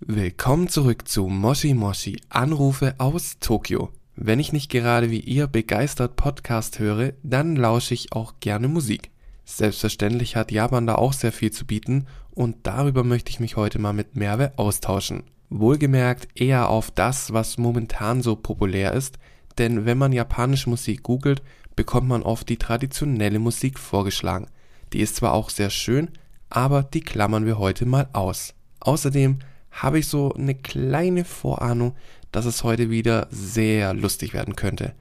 [0.00, 3.88] Willkommen zurück zu Moshi Moshi Anrufe aus Tokio.
[4.14, 9.10] Wenn ich nicht gerade wie ihr begeistert Podcast höre, dann lausche ich auch gerne Musik.
[9.46, 13.78] Selbstverständlich hat Japan da auch sehr viel zu bieten und darüber möchte ich mich heute
[13.78, 15.22] mal mit Merve austauschen.
[15.48, 19.18] Wohlgemerkt eher auf das, was momentan so populär ist,
[19.56, 21.42] denn wenn man japanische Musik googelt,
[21.74, 24.48] bekommt man oft die traditionelle Musik vorgeschlagen.
[24.92, 26.10] Die ist zwar auch sehr schön,
[26.50, 28.52] aber die klammern wir heute mal aus.
[28.80, 29.38] Außerdem
[29.76, 31.94] habe ich so eine kleine Vorahnung,
[32.32, 34.94] dass es heute wieder sehr lustig werden könnte.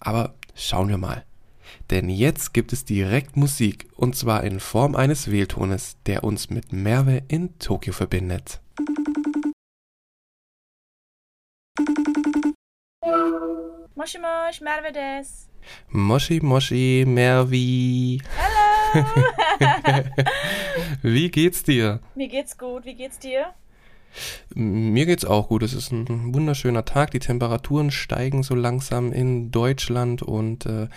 [0.00, 1.24] Aber schauen wir mal.
[1.90, 6.72] Denn jetzt gibt es direkt Musik und zwar in Form eines Wähltones, der uns mit
[6.72, 8.60] Merve in Tokio verbindet.
[13.94, 15.48] Moshi Mosh, Merve des.
[15.88, 18.20] Moshi Moshi Mervi.
[18.38, 19.04] Hallo!
[21.02, 22.00] Wie geht's dir?
[22.14, 23.54] Mir geht's gut, wie geht's dir?
[24.54, 25.62] Mir geht's auch gut.
[25.62, 27.10] Es ist ein wunderschöner Tag.
[27.10, 30.88] Die Temperaturen steigen so langsam in Deutschland und äh,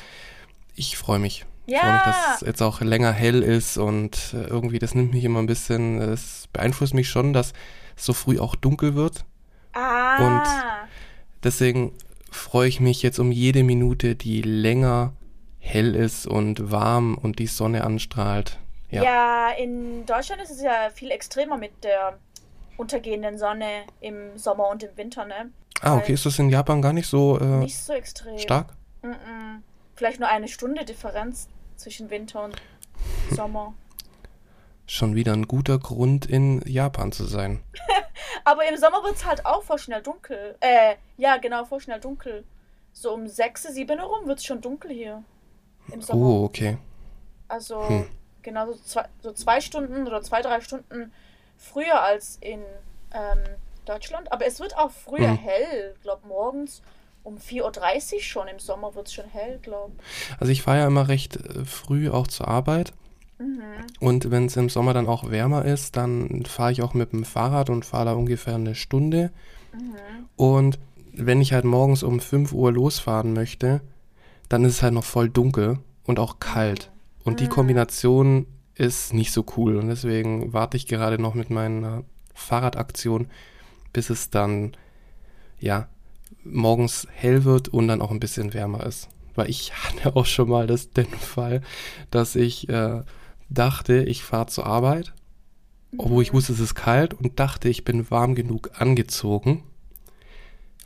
[0.75, 1.45] ich freue mich.
[1.65, 2.05] Ich freue mich, Ja.
[2.05, 5.47] dass es jetzt auch länger hell ist und äh, irgendwie, das nimmt mich immer ein
[5.47, 7.53] bisschen, es beeinflusst mich schon, dass
[7.97, 9.25] es so früh auch dunkel wird.
[9.73, 10.85] Ah.
[11.43, 11.91] Deswegen
[12.31, 15.13] freue ich mich jetzt um jede Minute, die länger
[15.59, 18.59] hell ist und warm und die Sonne anstrahlt.
[18.89, 19.03] ja.
[19.03, 19.49] Ja.
[19.57, 22.17] in Deutschland ist es ja viel extremer mit der
[22.77, 25.51] untergehenden Sonne im Sommer und im Winter, ne?
[25.81, 28.37] Ah, okay, ist das in Japan gar nicht so äh, Nicht so extrem.
[28.39, 28.73] stark?
[29.03, 29.61] Mm-mm.
[29.95, 32.55] Vielleicht nur eine Stunde Differenz zwischen Winter und
[33.31, 33.73] Sommer.
[34.85, 37.61] Schon wieder ein guter Grund, in Japan zu sein.
[38.45, 40.55] Aber im Sommer wird es halt auch voll schnell dunkel.
[40.61, 42.45] Äh, ja, genau, voll schnell dunkel.
[42.93, 45.23] So um 6, 7 herum wird es schon dunkel hier.
[45.91, 46.25] Im Sommer.
[46.25, 46.77] Oh, okay.
[47.49, 48.07] Also Hm.
[48.41, 51.11] genau so zwei, so zwei Stunden oder zwei, drei Stunden
[51.57, 52.61] früher als in
[53.13, 53.39] ähm,
[53.85, 54.31] Deutschland.
[54.31, 55.37] Aber es wird auch früher Mhm.
[55.37, 55.93] hell.
[55.95, 56.81] Ich glaube morgens
[57.23, 58.47] um 4.30 Uhr schon.
[58.47, 59.93] Im Sommer wird es schon hell, glaube
[60.39, 62.93] Also ich fahre ja immer recht äh, früh auch zur Arbeit
[63.37, 63.61] mhm.
[63.99, 67.25] und wenn es im Sommer dann auch wärmer ist, dann fahre ich auch mit dem
[67.25, 69.31] Fahrrad und fahre da ungefähr eine Stunde.
[69.73, 69.95] Mhm.
[70.37, 70.79] Und
[71.11, 73.81] wenn ich halt morgens um 5 Uhr losfahren möchte,
[74.49, 76.91] dann ist es halt noch voll dunkel und auch kalt.
[77.25, 77.49] Und die Mhm.
[77.49, 78.45] Kombination
[78.77, 79.77] ist nicht so cool.
[79.77, 83.27] Und deswegen warte ich gerade noch mit meiner Fahrradaktion,
[83.93, 84.75] bis es dann,
[85.59, 85.89] ja,
[86.43, 89.09] morgens hell wird und dann auch ein bisschen wärmer ist.
[89.35, 91.61] Weil ich hatte auch schon mal das, den Fall,
[92.11, 93.01] dass ich äh,
[93.49, 95.13] dachte, ich fahre zur Arbeit,
[95.97, 99.63] obwohl ich wusste, es ist kalt und dachte, ich bin warm genug angezogen,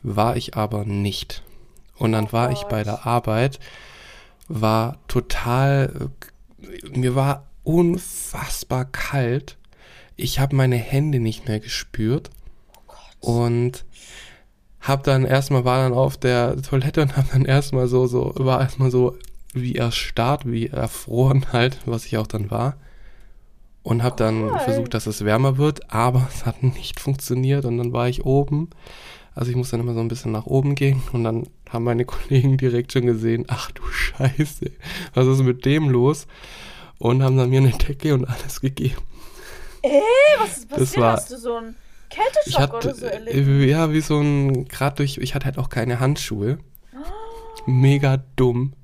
[0.02, 1.42] war ich aber nicht.
[1.96, 3.60] Und dann Oh war ich bei der Arbeit,
[4.48, 6.10] war total,
[6.60, 9.56] äh, mir war unfassbar kalt.
[10.16, 12.30] Ich habe meine Hände nicht mehr gespürt
[13.20, 13.84] Oh und
[14.80, 18.60] hab dann erstmal war dann auf der Toilette und hab dann erstmal so so war
[18.60, 19.16] erstmal so
[19.54, 22.76] wie erstarrt, wie erfroren halt, was ich auch dann war.
[23.82, 24.58] Und hab dann Cool.
[24.60, 28.70] versucht, dass es wärmer wird, aber es hat nicht funktioniert und dann war ich oben.
[29.34, 32.04] Also ich musste dann immer so ein bisschen nach oben gehen und dann haben meine
[32.06, 34.70] Kollegen direkt schon gesehen, ach du Scheiße,
[35.14, 36.26] was ist mit dem los?
[37.02, 39.02] Und haben dann mir eine Decke und alles gegeben.
[39.82, 40.00] Ey,
[40.38, 41.00] was ist Das passiert?
[41.02, 41.74] war- Hast du so einen
[42.10, 43.60] Kälteschock oder hatte, so erlitten?
[43.62, 46.58] äh, ja, wie so ein, gerade durch, ich hatte halt auch keine Handschuhe.
[47.66, 48.74] Mega dumm.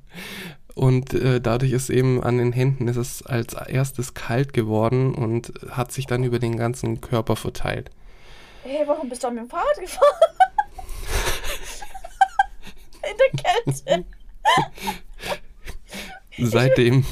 [0.75, 5.53] Und äh, dadurch ist eben an den Händen ist es als erstes kalt geworden und
[5.71, 7.91] hat sich dann über den ganzen Körper verteilt.
[8.65, 10.03] Ey, warum bist du mit dem Fahrrad gefahren?
[13.09, 13.31] In der
[13.95, 14.05] Kälte.
[16.39, 17.05] Seitdem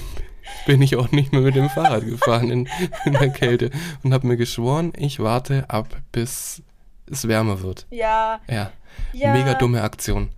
[0.66, 2.68] bin ich auch nicht mehr mit dem Fahrrad gefahren in,
[3.04, 3.70] in der Kälte
[4.02, 6.62] und habe mir geschworen, ich warte ab, bis
[7.10, 7.86] es wärmer wird.
[7.90, 8.72] Ja, Ja,
[9.12, 9.32] ja.
[9.32, 10.30] mega dumme Aktion.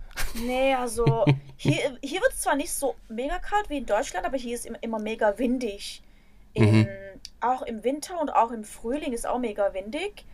[0.45, 1.25] Nee, also
[1.57, 4.65] hier, hier wird es zwar nicht so mega kalt wie in Deutschland, aber hier ist
[4.65, 6.01] immer, immer mega windig.
[6.53, 6.87] In, Mhm.
[7.41, 10.25] Auch im Winter und auch im Frühling ist auch mega windig.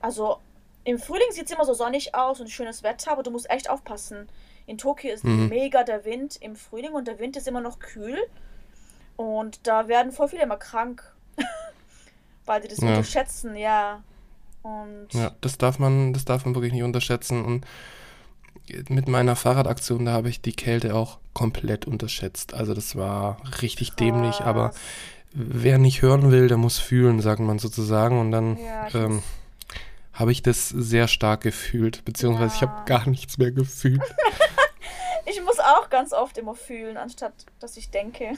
[0.00, 0.38] Also
[0.82, 3.70] im Frühling sieht es immer so sonnig aus und schönes Wetter, aber du musst echt
[3.70, 4.28] aufpassen.
[4.66, 5.48] In Tokio ist Mhm.
[5.48, 8.18] mega der Wind im Frühling und der Wind ist immer noch kühl.
[9.20, 11.02] Und da werden voll viele immer krank,
[12.46, 12.88] weil sie das Ja.
[12.88, 14.02] unterschätzen, ja.
[14.62, 17.44] Und Ja, das darf man, das darf man wirklich nicht unterschätzen.
[17.44, 17.66] Und
[18.88, 22.54] mit meiner Fahrradaktion, da habe ich die Kälte auch komplett unterschätzt.
[22.54, 24.80] Also das war richtig dämlich, aber krass.
[25.34, 28.18] wer nicht hören will, der muss fühlen, sagt man sozusagen.
[28.18, 29.22] Und dann Ja, ich ähm,
[30.14, 32.68] habe ich das sehr stark gefühlt, beziehungsweise ich Ja.
[32.68, 34.00] habe gar nichts mehr gefühlt.
[35.26, 38.32] Ich muss auch ganz oft immer fühlen, anstatt dass ich denke.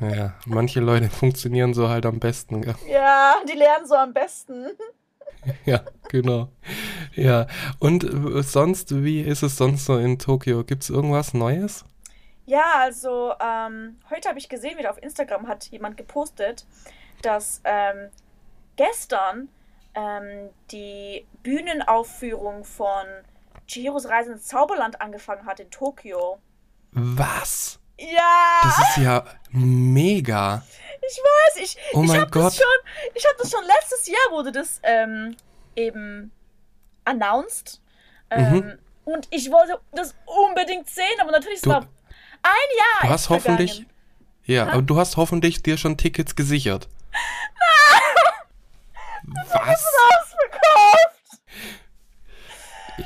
[0.00, 2.62] Naja, manche Leute funktionieren so halt am besten.
[2.62, 2.74] Gell?
[2.88, 4.66] Ja, die lernen so am besten.
[5.64, 6.48] ja, genau.
[7.14, 7.46] Ja,
[7.78, 10.64] und äh, sonst, wie ist es sonst so in Tokio?
[10.64, 11.84] Gibt es irgendwas Neues?
[12.46, 16.66] Ja, also ähm, heute habe ich gesehen, wieder auf Instagram hat jemand gepostet,
[17.22, 18.10] dass ähm,
[18.76, 19.48] gestern
[19.94, 23.06] ähm, die Bühnenaufführung von
[23.66, 26.38] Chihiros Reise ins Zauberland angefangen hat in Tokio.
[26.92, 27.80] Was?
[27.98, 28.60] Ja!
[28.62, 30.62] Das ist ja mega.
[31.06, 32.44] Ich weiß, ich, Oh ich mein habe Gott.
[32.46, 32.64] das schon,
[33.14, 35.36] ich habe das schon letztes Jahr wurde das ähm,
[35.76, 36.32] eben
[37.04, 37.80] announced.
[38.30, 38.78] Ähm, Mhm.
[39.04, 43.02] Und ich wollte das unbedingt sehen, aber natürlich ist Du- noch ein Jahr.
[43.02, 43.92] Du hast hoffentlich, vergangen.
[44.46, 46.88] ja, aber du hast hoffentlich dir schon Tickets gesichert.
[49.52, 49.84] Was?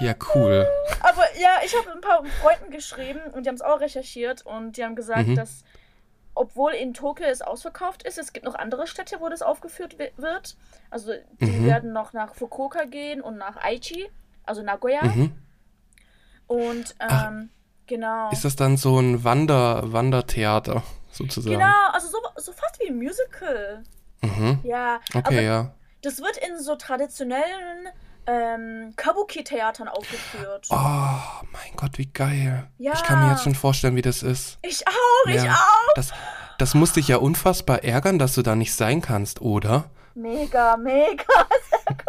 [0.00, 0.66] Ja, cool.
[1.00, 4.76] Aber ja, ich habe ein paar Freunden geschrieben und die haben es auch recherchiert und
[4.76, 5.34] die haben gesagt, Mhm.
[5.36, 5.64] dass
[6.34, 10.12] obwohl in Tokio es ausverkauft ist, es gibt noch andere Städte, wo das aufgeführt wi-
[10.16, 10.56] wird.
[10.90, 11.66] Also die Mhm.
[11.66, 14.08] werden noch nach Fukuoka gehen und nach Aichi,
[14.44, 15.02] also Nagoya.
[15.04, 15.32] Mhm.
[16.46, 17.28] Und Ach.
[17.28, 17.50] ähm,
[17.86, 18.30] genau.
[18.30, 21.58] Ist das dann so ein Wander Wandertheater sozusagen?
[21.58, 23.82] Genau, also so, so fast wie ein Musical.
[24.22, 24.60] Mhm.
[24.62, 25.74] Ja, aber Okay, ja.
[26.02, 27.88] das wird in so traditionellen
[28.28, 30.66] ähm, Kabuki-Theatern aufgeführt.
[30.70, 32.68] Oh, mein Gott, wie geil.
[32.76, 32.92] Ja.
[32.92, 34.58] Ich kann mir jetzt schon vorstellen, wie das ist.
[34.62, 35.54] Ich auch, ich Ja.
[35.54, 35.94] auch.
[35.94, 36.12] Das,
[36.58, 39.90] das muss dich ja unfassbar ärgern, dass du da nicht sein kannst, oder?
[40.14, 41.24] Mega, mega.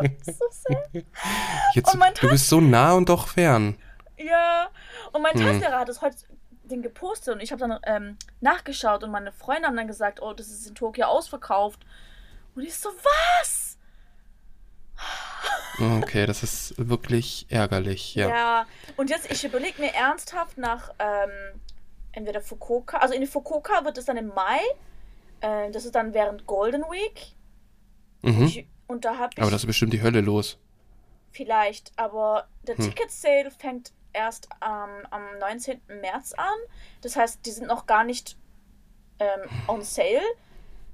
[1.74, 3.78] Jetzt, du bist so nah und doch fern.
[4.18, 4.68] Ja,
[5.14, 5.42] und mein Hm.
[5.46, 6.18] Tanzlehrer hat es heute
[6.64, 10.34] den gepostet und ich habe dann ähm, nachgeschaut und meine Freunde haben dann gesagt, oh,
[10.34, 11.80] das ist in Tokio ausverkauft.
[12.56, 13.59] Und ich so, was?
[15.80, 18.66] Okay, das ist wirklich ärgerlich, ja.
[18.98, 21.30] und jetzt, ich überlege mir ernsthaft nach ähm,
[22.12, 24.60] entweder Fukuoka, also in Fukuoka wird es dann im Mai,
[25.40, 27.28] äh, das ist dann während Golden Week.
[28.24, 28.44] Mhm.
[28.44, 30.58] Ich, und da habe ich Aber das ist bestimmt die Hölle los.
[31.32, 32.84] vielleicht, aber der Hm.
[32.86, 35.80] Ticket Sale fängt erst ähm, am 19.
[36.02, 36.46] März an.
[37.02, 38.36] Das heißt, die sind noch gar nicht
[39.20, 40.20] ähm, on sale.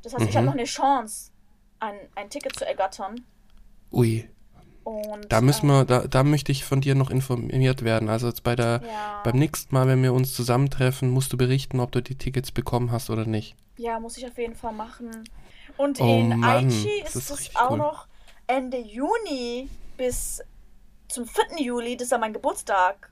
[0.03, 0.37] Das heißt, ich Mhm.
[0.37, 1.31] habe noch eine Chance,
[1.79, 3.25] ein, ein Ticket zu ergattern.
[3.95, 4.29] Ui,
[4.83, 8.09] Und, da müssen ähm, wir, da, da möchte ich von dir noch informiert werden.
[8.09, 11.79] Also jetzt bei der, Ja, beim nächsten Mal, wenn wir uns zusammentreffen, musst du berichten,
[11.79, 13.55] ob du die Tickets bekommen hast oder nicht.
[13.77, 15.09] ja, muss ich auf jeden Fall machen.
[15.77, 17.77] Und Oh in Mann, Aichi ist es auch cool.
[17.77, 18.07] noch
[18.47, 19.67] Ende Juni
[19.97, 20.41] bis
[21.07, 21.59] zum 4.
[21.63, 21.97] Juli.
[21.97, 23.09] Das ist ja mein Geburtstag.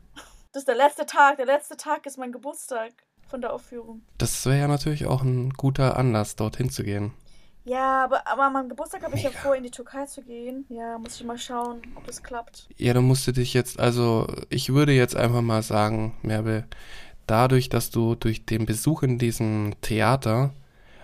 [0.53, 1.37] Das ist der letzte Tag.
[1.37, 2.91] Der letzte Tag ist mein Geburtstag
[3.27, 4.01] von der Aufführung.
[4.19, 7.11] Das wäre ja natürlich auch ein guter Anlass, dorthin zu gehen.
[7.65, 10.65] Ja, aber, aber an meinem Geburtstag habe ich ja vor, in die Türkei zu gehen.
[10.69, 12.67] Ja, muss ich mal schauen, ob das klappt.
[12.77, 16.65] Ja, dann musst du dich jetzt, also ich würde jetzt einfach mal sagen, Merve,
[17.25, 20.53] dadurch, dass du durch den Besuch in diesem Theater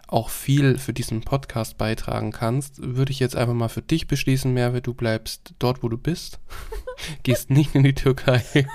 [0.07, 4.53] auch viel für diesen Podcast beitragen kannst, würde ich jetzt einfach mal für dich beschließen,
[4.53, 6.39] Merve, du bleibst dort, wo du bist,
[7.23, 8.43] gehst nicht in die Türkei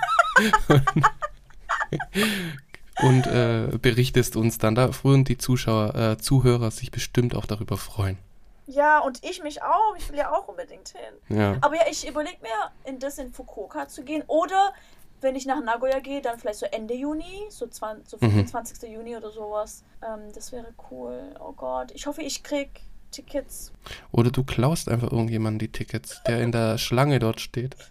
[3.03, 4.75] und äh, berichtest uns dann.
[4.75, 8.19] Da würden die Zuschauer, äh, Zuhörer sich bestimmt auch darüber freuen.
[8.67, 9.95] Ja, und ich mich auch.
[9.99, 11.39] Ich will ja auch unbedingt hin.
[11.39, 11.57] Ja.
[11.61, 14.23] Aber ja, ich überlege mir, in das in Fukuoka zu gehen.
[14.27, 14.73] Oder
[15.21, 18.31] wenn ich nach Nagoya gehe, dann vielleicht so Ende Juni, so, 20, so Mhm.
[18.47, 18.89] 25.
[18.91, 19.85] Juni oder sowas.
[20.03, 21.21] Ähm, das wäre cool.
[21.41, 21.93] Oh Gott.
[21.93, 22.81] Ich hoffe, ich krieg
[23.11, 23.71] Tickets.
[24.13, 27.77] Oder du klaust einfach irgendjemanden die Tickets, der in der Schlange dort steht.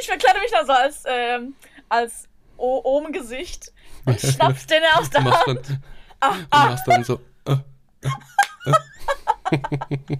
[0.00, 1.54] Ich verkleide mich dann so als, ähm,
[1.88, 3.72] als O- Ohm-Gesicht
[4.04, 5.46] und schnapp's den aus der Hand.
[5.46, 5.82] dann,
[6.20, 6.66] Ah, du ah.
[6.70, 7.20] machst dann so.
[7.46, 7.56] Äh,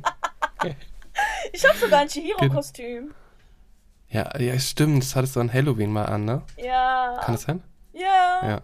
[1.53, 3.15] Ich habe sogar ein Chihiro-Kostüm.
[4.11, 5.03] ja, ja, stimmt.
[5.03, 6.43] Das hattest du an Halloween mal an, ne?
[6.57, 7.19] Ja.
[7.23, 7.63] Kann das sein?
[7.93, 8.41] Ja.
[8.49, 8.61] Ja.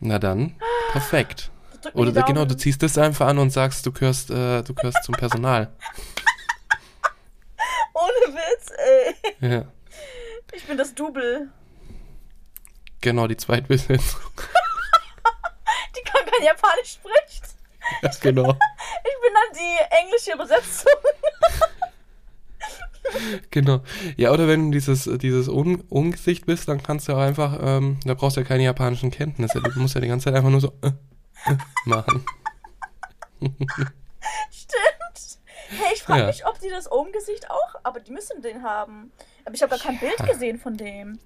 [0.00, 0.56] Na dann,
[0.92, 1.50] perfekt.
[1.94, 5.14] Oder genau, du ziehst das einfach an und sagst, du gehörst, äh, du gehörst zum
[5.14, 5.68] Personal.
[7.94, 8.72] Ohne Witz,
[9.40, 9.48] ey.
[9.48, 9.64] Ja.
[10.52, 11.48] Ich bin das Double.
[13.06, 14.20] Genau, die Zweitbesetzung.
[15.96, 17.44] Die kann kein Japanisch spricht.
[18.02, 18.52] Ja, genau.
[19.04, 20.92] Ich bin dann die englische Übersetzung.
[23.52, 23.82] Genau.
[24.16, 28.00] Ja, oder wenn du dieses, dieses Un Ungesicht bist, dann kannst du auch einfach, ähm,
[28.04, 29.60] da brauchst du ja keine japanischen Kenntnisse.
[29.62, 32.26] Du musst ja die ganze Zeit einfach nur so äh, äh, machen.
[34.50, 35.38] Stimmt.
[35.68, 36.26] Hey, ich frage Ja.
[36.26, 39.12] mich, ob die das Ohm-Gesicht auch, aber die müssen den haben.
[39.44, 40.26] Aber ich habe gar kein Bild Ja.
[40.26, 41.20] gesehen von dem.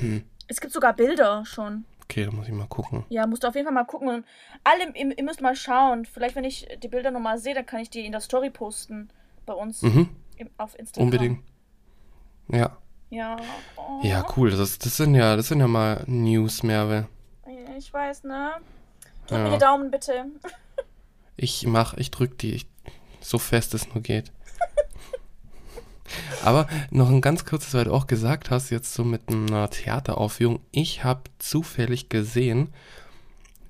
[0.00, 0.24] Hm.
[0.48, 1.84] Es gibt sogar Bilder schon.
[2.02, 3.04] Okay, da muss ich mal gucken.
[3.08, 4.08] Ja, musst du auf jeden Fall mal gucken.
[4.08, 4.26] Und
[4.62, 6.04] alle, ihr, ihr müsst mal schauen.
[6.04, 9.08] Vielleicht, wenn ich die Bilder nochmal sehe, dann kann ich die in der Story posten.
[9.46, 11.04] Bei uns Mhm, im, auf Instagram.
[11.06, 11.44] unbedingt.
[12.48, 12.76] Ja.
[13.10, 13.36] Ja.
[13.76, 14.00] Oh.
[14.02, 14.50] Ja, cool.
[14.50, 17.08] Das, das sind ja, das sind ja mal News, Merve.
[17.78, 18.52] Ich weiß, ne?
[19.26, 19.44] Drück Ja.
[19.44, 20.26] mir die Daumen, bitte.
[21.36, 22.66] Ich mach, ich drück die ich,
[23.20, 24.30] so fest es nur geht.
[26.44, 30.60] Aber noch ein ganz kurzes, weil du auch gesagt hast, jetzt so mit einer Theateraufführung.
[30.70, 32.68] Ich habe zufällig gesehen,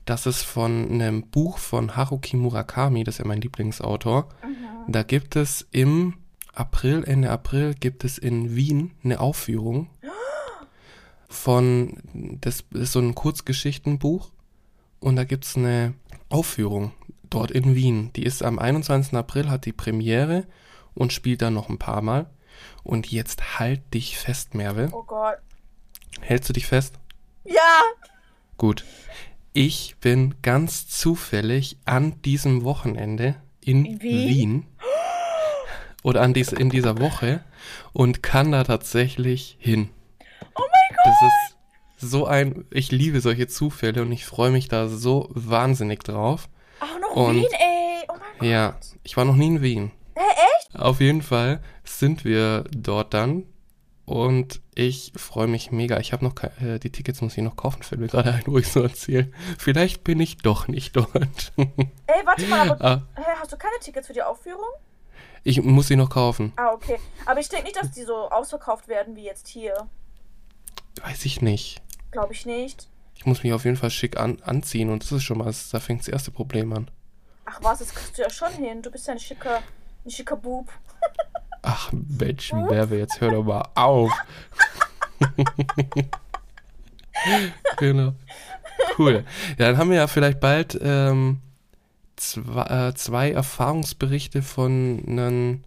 [0.04, 4.92] dass es von einem Buch von Haruki Murakami, das ist ja mein Lieblingsautor, Mhm.
[4.92, 6.14] da gibt es im
[6.54, 9.88] April, Ende April, gibt es in Wien eine Aufführung
[11.28, 11.96] von,
[12.40, 14.30] das ist so ein Kurzgeschichtenbuch
[15.00, 15.94] und da gibt es eine
[16.28, 16.92] Aufführung
[17.30, 18.10] dort in Wien.
[18.14, 19.14] Die ist am 21.
[19.14, 20.44] April, hat die Premiere
[20.94, 22.26] und spielt dann noch ein paar Mal.
[22.82, 24.88] Und jetzt halt dich fest, Merve.
[24.92, 25.38] Oh Gott.
[26.20, 26.94] Hältst du dich fest?
[27.44, 27.80] Ja!
[28.58, 28.84] Gut.
[29.52, 34.28] Ich bin ganz zufällig an diesem Wochenende in, In Wien?
[34.28, 34.66] Wien.
[36.02, 37.42] Oder an dies, in dieser Woche
[37.92, 39.88] und kann da tatsächlich hin.
[40.54, 41.06] Oh mein Gott!
[41.06, 46.02] Das ist so ein, ich liebe solche Zufälle und ich freue mich da so wahnsinnig
[46.02, 46.48] drauf.
[46.80, 48.04] Auch noch Und- Wien, ey!
[48.08, 48.48] Oh mein Gott!
[48.48, 49.92] Ja, ich war noch nie in Wien.
[50.14, 50.53] Hä, echt?
[50.74, 53.44] Auf jeden Fall sind wir dort dann
[54.06, 55.98] und ich freue mich mega.
[55.98, 58.58] Ich habe noch äh, die Tickets muss ich noch kaufen, fällt mir gerade ein, wo
[58.58, 59.30] ich so erzähle.
[59.58, 61.52] Vielleicht bin ich doch nicht dort.
[61.56, 62.84] Ey, warte mal, aber.
[62.84, 64.68] Ah, Hä, hast du keine Tickets für die Aufführung?
[65.46, 66.52] ich muss sie noch kaufen.
[66.56, 66.98] Ah, okay.
[67.26, 69.74] Aber ich denke nicht, dass die so ausverkauft werden wie jetzt hier.
[71.02, 71.82] Weiß ich nicht.
[72.10, 72.88] Glaube ich nicht.
[73.14, 75.80] Ich muss mich auf jeden Fall schick an anziehen und das ist schon mal, da
[75.80, 76.90] fängt das erste Problem an.
[77.44, 78.80] Ach was, das kriegst du ja schon hin.
[78.82, 79.62] Du bist ja ein schicker,
[80.04, 80.68] ein schicker Bub.
[81.62, 84.12] Ach Mensch, Merve, jetzt hör doch mal auf.
[87.78, 88.12] genau.
[88.98, 89.24] Cool.
[89.58, 91.40] Ja, dann haben wir ja vielleicht bald ähm,
[92.16, 95.64] zwei, äh, zwei Erfahrungsberichte von einem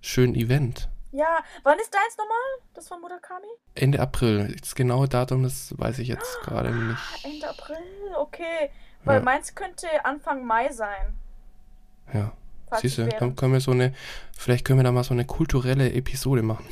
[0.00, 0.88] schönen Event.
[1.12, 2.36] Ja, wann ist deins nochmal?
[2.74, 3.46] Das von Murakami?
[3.74, 4.54] Ende April.
[4.60, 7.00] Das genaue Datum, das weiß ich jetzt gerade nicht.
[7.24, 7.76] Ende April,
[8.18, 8.70] okay.
[9.04, 9.22] Weil Ja.
[9.24, 11.14] meins könnte Anfang Mai sein.
[12.12, 12.32] Ja.
[12.80, 13.94] Siehst du, dann können wir so eine,
[14.36, 16.66] vielleicht können wir da mal so eine kulturelle Episode machen.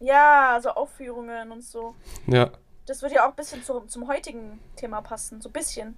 [0.00, 1.94] Ja, so Aufführungen und so.
[2.26, 2.50] Ja,
[2.86, 5.40] Das würde ja auch ein bisschen zu, zum heutigen Thema passen.
[5.40, 5.96] So ein bisschen.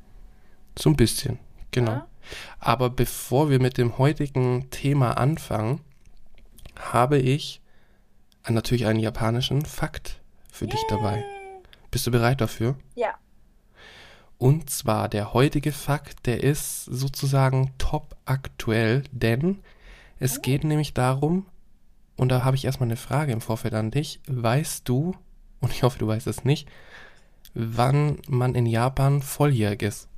[0.79, 1.38] so ein bisschen.
[1.73, 1.91] Genau.
[1.93, 2.07] Ja?
[2.61, 5.81] Aber bevor wir mit dem heutigen Thema anfangen,
[6.79, 7.61] habe ich
[8.49, 10.21] natürlich einen japanischen Fakt
[10.53, 11.17] für dich dabei.
[11.19, 11.25] Yay.
[11.91, 12.76] Bist du bereit dafür?
[12.95, 13.15] Ja.
[14.38, 19.62] Und zwar der heutige Fakt, der ist sozusagen top aktuell, denn
[20.19, 21.47] es geht nämlich darum,
[22.16, 24.21] und da habe ich erstmal eine Frage im Vorfeld an dich.
[24.26, 25.14] Weißt du,
[25.61, 26.69] und ich hoffe, du weißt es nicht,
[27.55, 30.09] wann man in Japan volljährig ist?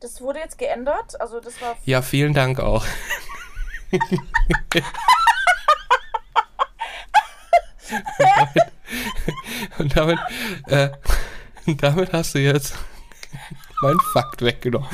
[0.00, 1.20] Das wurde jetzt geändert.
[1.20, 1.76] Also das war.
[1.84, 2.84] Ja, vielen Dank auch.
[9.78, 10.18] und damit,
[10.66, 10.90] äh,
[11.78, 12.74] damit hast du jetzt
[13.82, 14.88] meinen Fakt weggenommen.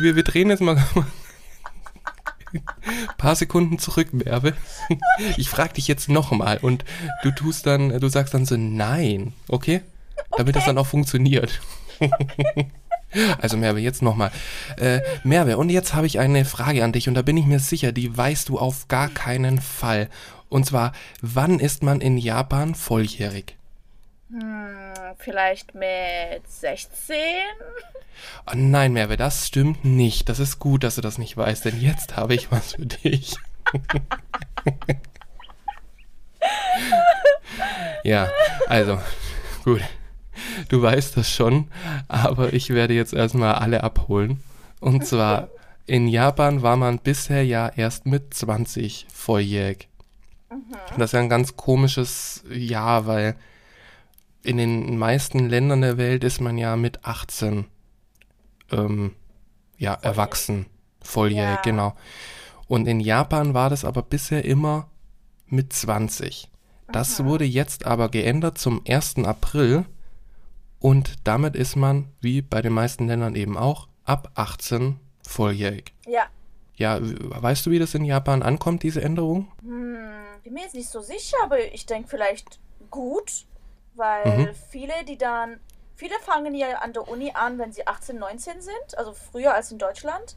[0.00, 1.06] Wir, wir drehen jetzt mal ein
[3.18, 4.54] paar Sekunden zurück, Merve.
[5.36, 6.84] Ich frage dich jetzt nochmal und
[7.22, 9.82] du tust dann, du sagst dann so nein, okay?
[10.36, 11.60] Damit das dann auch funktioniert.
[13.40, 14.30] Also Merve, jetzt nochmal.
[14.76, 17.58] Äh, Merve, und jetzt habe ich eine Frage an dich und da bin ich mir
[17.58, 20.10] sicher, die weißt du auf gar keinen Fall.
[20.50, 23.56] Und zwar, wann ist man in Japan volljährig?
[24.30, 27.16] Hm, vielleicht mit 16?
[28.46, 30.28] Oh nein, Merve, das stimmt nicht.
[30.28, 33.36] Das ist gut, dass du das nicht weißt, denn jetzt habe ich was für dich.
[38.04, 38.28] ja,
[38.66, 39.00] also,
[39.64, 39.82] gut.
[40.68, 41.68] Du weißt das schon,
[42.08, 44.42] aber ich werde jetzt erstmal alle abholen.
[44.80, 45.48] Und zwar,
[45.86, 49.88] in Japan war man bisher ja erst mit 20 volljährig.
[50.96, 53.36] Das ist ja ein ganz komisches Jahr, weil
[54.48, 57.66] in den meisten Ländern der Welt ist man ja mit 18
[58.70, 59.14] ähm,
[59.76, 60.66] ja, erwachsen,
[61.02, 61.62] volljährig, Ja.
[61.62, 61.94] genau.
[62.66, 64.88] Und in Japan war das aber bisher immer
[65.46, 66.50] mit 20.
[66.90, 69.18] Das wurde jetzt aber geändert zum 1.
[69.18, 69.84] April
[70.78, 75.92] und damit ist man, wie bei den meisten Ländern eben auch, ab 18 volljährig.
[76.06, 76.22] Ja.
[76.76, 79.48] Ja, weißt du, wie das in Japan ankommt, diese Änderung?
[79.62, 79.96] Hm,
[80.44, 83.44] bin mir jetzt nicht so sicher, aber ich denke vielleicht gut,
[83.98, 84.54] weil Mhm.
[84.70, 85.60] viele, die dann,
[85.96, 89.70] viele fangen ja an der Uni an, wenn sie 18, 19 sind, also früher als
[89.72, 90.36] in Deutschland.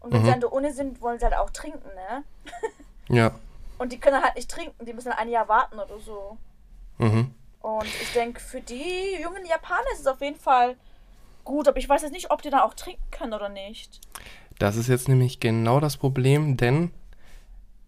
[0.00, 0.26] Und wenn Mhm.
[0.26, 2.24] sie an der Uni sind, wollen sie halt auch trinken, ne?
[3.08, 3.34] Ja.
[3.78, 6.38] Und die können halt nicht trinken, die müssen ein Jahr warten oder so.
[6.98, 7.34] Mhm.
[7.60, 10.76] Und ich denke, für die jungen Japaner ist es auf jeden Fall
[11.44, 14.00] gut, aber ich weiß jetzt nicht, ob die dann auch trinken können oder nicht.
[14.58, 16.92] Das ist jetzt nämlich genau das Problem, denn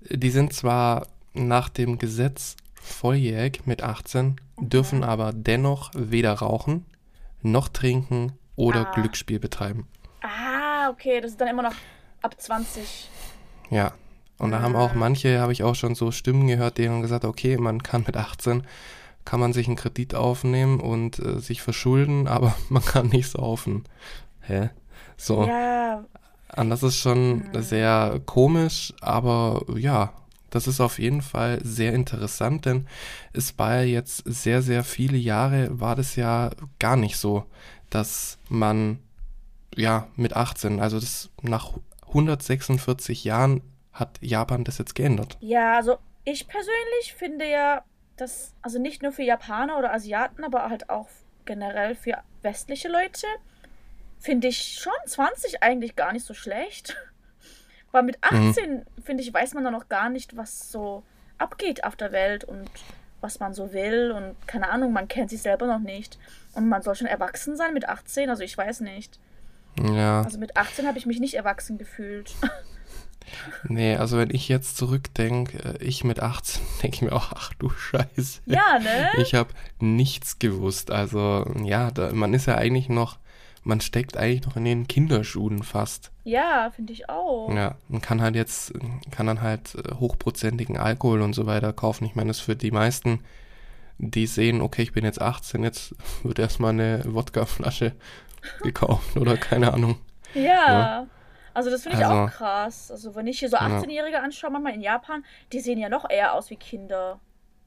[0.00, 6.85] die sind zwar nach dem Gesetz volljährig mit 18, dürfen aber dennoch weder rauchen,
[7.43, 8.93] noch trinken oder Ah.
[8.95, 9.88] Glücksspiel betreiben.
[10.23, 11.75] Ah, okay, das ist dann immer noch
[12.23, 13.09] ab 20.
[13.71, 13.93] Ja,
[14.38, 17.25] Und da haben auch manche, habe ich auch schon so Stimmen gehört, die haben gesagt,
[17.25, 18.67] okay, man kann mit 18
[19.25, 23.85] kann man sich einen Kredit aufnehmen und äh, sich verschulden, aber man kann nicht saufen.
[24.43, 24.69] Hä?
[25.17, 25.47] So.
[25.47, 26.05] Ja,
[26.57, 27.62] Und das ist schon Mhm.
[27.62, 30.12] sehr komisch, aber ja,
[30.54, 32.87] das ist auf jeden Fall sehr interessant, denn
[33.32, 37.44] es war ja jetzt sehr, sehr viele Jahre, war das ja gar nicht so,
[37.90, 39.00] dass man
[39.75, 41.73] ja mit 18, also das nach
[42.08, 45.37] 146 Jahren hat Japan das jetzt geändert.
[45.40, 47.84] ja, also ich persönlich finde ja,
[48.16, 51.08] dass, also nicht nur für Japaner oder Asiaten, aber halt auch
[51.44, 53.26] generell für westliche Leute,
[54.18, 56.96] finde ich schon 20 eigentlich gar nicht so schlecht.
[57.94, 61.04] Weil mit 18, finde ich, weiß man dann noch gar nicht, was so
[61.38, 62.68] abgeht auf der Welt und
[63.20, 66.18] was man so will und keine Ahnung, man kennt sich selber noch nicht.
[66.54, 69.20] Und man soll schon erwachsen sein mit 18, also ich weiß nicht.
[69.80, 72.34] Ja, Also mit 18 habe ich mich nicht erwachsen gefühlt.
[73.68, 77.52] nee, also wenn ich jetzt zurückdenke, äh, ich mit 18, denke ich mir auch, ach
[77.60, 78.40] du Scheiße.
[78.46, 79.10] ja, ne?
[79.18, 80.90] Ich habe nichts gewusst.
[80.90, 83.18] Also ja, da, man ist ja eigentlich noch,
[83.64, 86.12] man steckt eigentlich noch in den Kinderschuhen fast.
[86.23, 87.52] Ja, finde ich auch.
[87.54, 88.73] Ja, man kann halt jetzt,
[89.11, 92.04] kann dann halt äh, hochprozentigen Alkohol und so weiter kaufen.
[92.04, 93.21] Ich meine, das ist für die meisten,
[93.99, 97.92] die sehen, okay, ich bin jetzt 18, jetzt wird erstmal eine Wodkaflasche
[98.62, 99.97] gekauft oder keine Ahnung.
[100.35, 100.42] Ja.
[100.42, 101.06] Ja.
[101.54, 102.90] Also das finde ich Also- auch krass.
[102.90, 106.35] Also wenn ich hier so 18-Jährige anschaue, manchmal in Japan, die sehen ja noch eher
[106.35, 107.21] aus wie Kinder.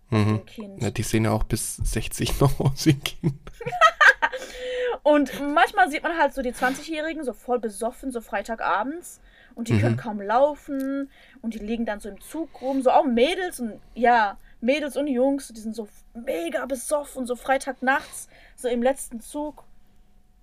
[0.10, 0.46] Mhm.
[0.46, 0.82] Kind.
[0.82, 3.36] Ja, die sehen ja auch bis 60 noch aus wie Kinder.
[5.04, 9.22] Und manchmal sieht man halt so die 20-Jährigen so voll besoffen, so Freitagabends.
[9.56, 9.80] Und die Mhm.
[9.82, 11.10] können kaum laufen.
[11.42, 12.82] Und die liegen dann so im Zug rum.
[12.82, 18.28] So auch Mädels und ja, Mädels und Jungs, die sind so mega besoffen, so Freitagnachts,
[18.56, 19.64] so im letzten Zug.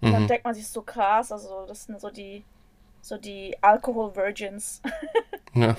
[0.01, 0.29] Und dann Mhm.
[0.29, 2.45] denkt man sich so krass, also das sind so die,
[3.01, 4.81] so die Alkohol-Virgins.
[5.57, 5.77] Ja,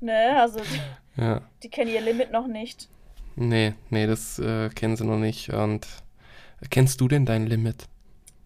[0.00, 1.40] ne, also die, ja.
[1.64, 2.88] die kennen ihr Limit noch nicht.
[3.36, 5.50] Nee, nee, das äh, kennen sie noch nicht.
[5.50, 5.86] Und
[6.70, 7.88] kennst du denn dein Limit?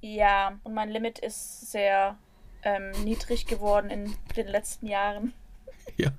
[0.01, 2.17] Ja, und mein Limit ist sehr
[2.63, 5.33] ähm, niedrig geworden in den letzten Jahren.
[5.97, 6.11] Ja,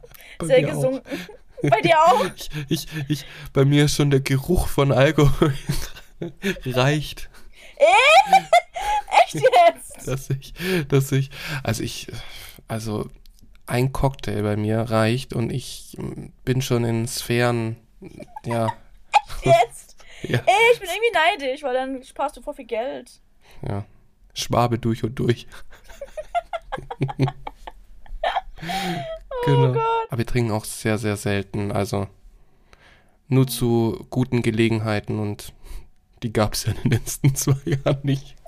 [0.41, 0.75] sehr mir auch.
[0.75, 1.19] gesunken.
[1.61, 2.25] Bei dir auch?
[2.35, 5.53] Ich, ich, ich, bei mir ist schon der Geruch von Alkohol
[6.65, 7.29] reicht,
[9.23, 10.07] Echt jetzt?
[10.07, 10.53] dass ich,
[10.87, 11.29] dass ich,
[11.63, 12.07] also ich,
[12.67, 13.09] also
[13.65, 15.97] ein Cocktail bei mir reicht und ich
[16.45, 17.75] bin schon in Sphären,
[18.45, 18.73] ja,
[19.43, 19.95] Jetzt?
[20.23, 23.21] ja, Ey, ich bin irgendwie neidisch, weil dann sparst du voll viel Geld.
[23.67, 23.85] ja,
[24.33, 25.47] Schwabe durch und durch.
[29.45, 29.69] genau.
[29.69, 30.07] Oh Gott.
[30.09, 32.07] Aber wir trinken auch sehr, sehr selten, also
[33.27, 35.53] nur zu guten Gelegenheiten und
[36.23, 38.35] die gab es ja in den letzten zwei Jahren nicht.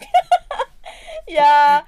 [1.32, 1.86] Ja.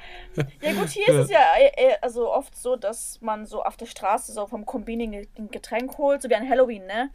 [0.61, 3.75] Ja gut, hier ist es ja äh, äh, also oft so, dass man so auf
[3.75, 7.09] der Straße so vom Kombini ein Getränk holt, so wie an Halloween, ne?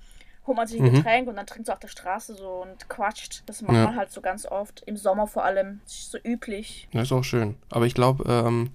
[0.47, 0.95] Holt man sich ein Mhm.
[0.95, 3.43] Getränk und dann trinkt so auf der Straße so und quatscht.
[3.47, 3.85] Das macht Ja.
[3.85, 4.83] man halt so ganz oft.
[4.87, 5.81] Im Sommer vor allem.
[5.85, 6.89] Das ist so üblich.
[6.93, 7.57] Das ist auch schön.
[7.71, 8.71] Aber ich glaube, ähm,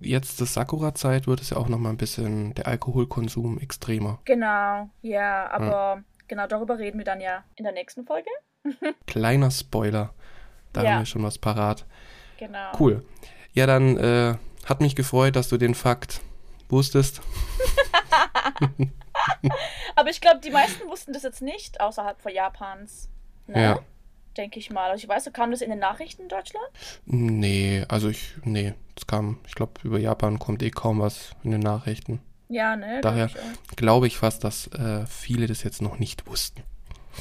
[0.00, 4.20] jetzt zur Sakura-Zeit wird es ja auch nochmal ein bisschen der Alkoholkonsum extremer.
[4.24, 8.28] Genau, ja, aber genau darüber reden wir dann ja in der nächsten Folge.
[9.06, 10.12] Kleiner Spoiler.
[10.72, 10.90] Da Ja.
[10.92, 11.86] haben wir schon was parat.
[12.38, 12.72] Genau.
[12.78, 13.04] Cool.
[13.52, 14.34] Ja, dann äh,
[14.66, 16.20] hat mich gefreut, dass du den Fakt
[16.68, 17.20] wusstest.
[19.96, 23.08] Aber ich glaube, die meisten wussten das jetzt nicht außerhalb von Japans.
[23.46, 23.62] Ne?
[23.62, 23.78] Ja.
[24.36, 24.90] Denke ich mal.
[24.90, 26.66] Also ich weiß, so kam das in den Nachrichten in Deutschland?
[27.06, 31.50] Nee, also ich, nee, es kam, ich glaube, über Japan kommt eh kaum was in
[31.50, 32.20] den Nachrichten.
[32.48, 33.00] Ja, ne?
[33.00, 33.76] glaub Daher ich auch.
[33.76, 36.62] glaube ich fast, dass äh, viele das jetzt noch nicht wussten.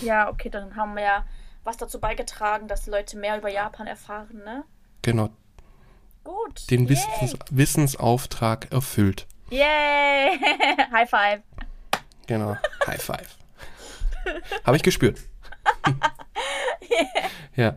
[0.02, 1.26] Ja, okay, dann haben wir ja
[1.64, 4.64] was dazu beigetragen, dass die Leute mehr über Japan erfahren, ne?
[5.02, 5.30] Genau,
[6.24, 6.70] Gut.
[6.70, 6.88] den.
[6.88, 9.28] Wissens, Wissensauftrag erfüllt.
[9.50, 10.38] Yay!
[10.92, 11.42] High five.
[12.28, 12.58] Genau.
[12.88, 13.38] High five.
[14.64, 15.20] Habe ich gespürt.
[17.56, 17.76] ja.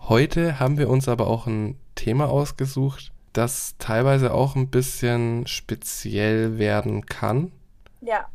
[0.00, 6.58] Heute haben wir uns aber auch ein Thema ausgesucht, das teilweise auch ein bisschen speziell
[6.58, 7.52] werden kann.
[8.00, 8.28] Ja.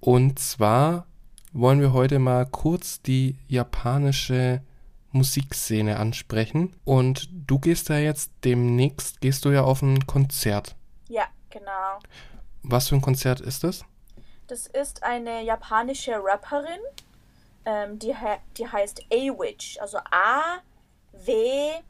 [0.00, 1.06] Und zwar
[1.52, 4.62] wollen wir heute mal kurz die japanische
[5.12, 6.74] Musikszene ansprechen.
[6.84, 10.76] Und du gehst ja jetzt demnächst, gehst du ja auf ein Konzert.
[11.08, 12.00] Ja, genau.
[12.62, 13.84] Was für ein Konzert ist das?
[14.48, 16.80] Das ist eine japanische Rapperin,
[17.66, 18.16] ähm, die,
[18.56, 21.82] die heißt A-Witch, also A-W-I-C-H.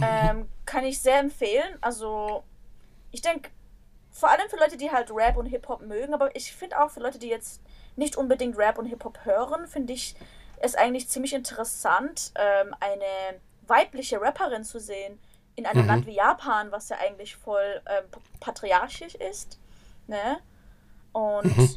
[0.00, 1.78] Ähm, kann ich sehr empfehlen.
[1.80, 2.44] Also,
[3.10, 3.50] ich denke,
[4.12, 7.00] vor allem für Leute, die halt Rap und Hip-Hop mögen, aber ich finde auch für
[7.00, 7.60] Leute, die jetzt
[7.96, 10.14] nicht unbedingt Rap und Hip-Hop hören, finde ich
[10.58, 15.18] es eigentlich ziemlich interessant, ähm, eine weibliche Rapperin zu sehen,
[15.56, 15.88] in einem Mhm.
[15.88, 18.04] Land wie Japan, was ja eigentlich voll ähm,
[18.40, 19.58] patriarchisch ist,
[20.06, 20.38] ne?
[21.12, 21.68] Und Mhm.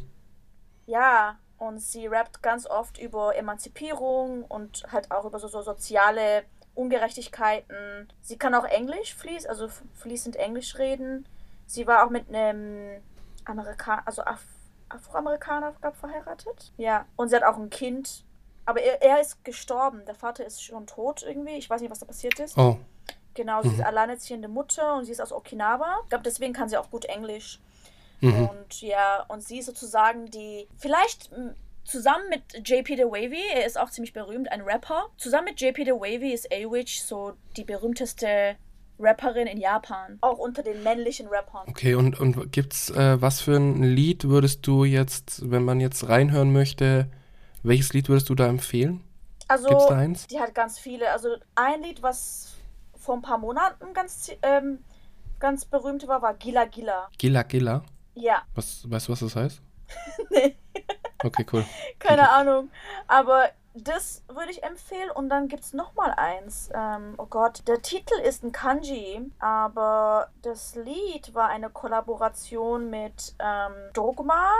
[0.85, 6.43] ja, und sie rappt ganz oft über Emanzipierung und halt auch über so, so soziale
[6.75, 8.07] Ungerechtigkeiten.
[8.21, 11.27] Sie kann auch Englisch fließ, also fließend Englisch reden.
[11.65, 13.01] Sie war auch mit einem
[13.45, 14.41] Amerikaner, also Af
[14.89, 16.71] Afroamerikaner, glaub, verheiratet.
[16.77, 18.23] Ja, und sie hat auch ein Kind.
[18.65, 20.05] Aber er, er ist gestorben.
[20.05, 21.57] Der Vater ist schon tot irgendwie.
[21.57, 22.57] Ich weiß nicht, was da passiert ist.
[22.57, 22.77] Oh,
[23.37, 23.83] Genau, sie ist Mhm.
[23.83, 25.99] alleinerziehende Mutter und sie ist aus Okinawa.
[26.03, 27.59] Ich glaube, deswegen kann sie auch gut Englisch.
[28.19, 28.49] mhm.
[28.49, 31.29] Und ja, und sie ist sozusagen die, vielleicht
[31.83, 35.05] zusammen mit JP The Wavy, er ist auch ziemlich berühmt, ein Rapper.
[35.17, 38.55] Zusammen mit JP The Wavy ist A-Witch so die berühmteste
[38.99, 40.17] Rapperin in Japan.
[40.21, 41.67] Auch unter den männlichen Rappern.
[41.69, 46.09] Okay, und, und gibt's, äh, was für ein Lied würdest du jetzt, wenn man jetzt
[46.09, 47.07] reinhören möchte,
[47.61, 49.03] welches Lied würdest du da empfehlen?
[49.47, 50.27] Also, Gibt's da eins?
[50.27, 51.11] die hat ganz viele.
[51.11, 52.55] Also, ein Lied, was
[53.07, 54.83] vor ein paar Monaten ganz, ähm,
[55.39, 57.07] ganz berühmt war, war Gila Gila.
[57.17, 57.81] Gilla Gilla?
[58.15, 59.61] Ja, Was, weißt du, was das heißt?
[60.29, 60.57] nee.
[61.23, 61.65] Okay, cool.
[61.99, 62.69] Keine Ahnung.
[63.07, 65.09] Aber das würde ich empfehlen.
[65.11, 66.69] Und dann gibt es nochmal eins.
[66.73, 73.35] Ähm, oh Gott, der Titel ist ein Kanji, aber das Lied war eine Kollaboration mit
[73.39, 74.51] ähm, Dogma.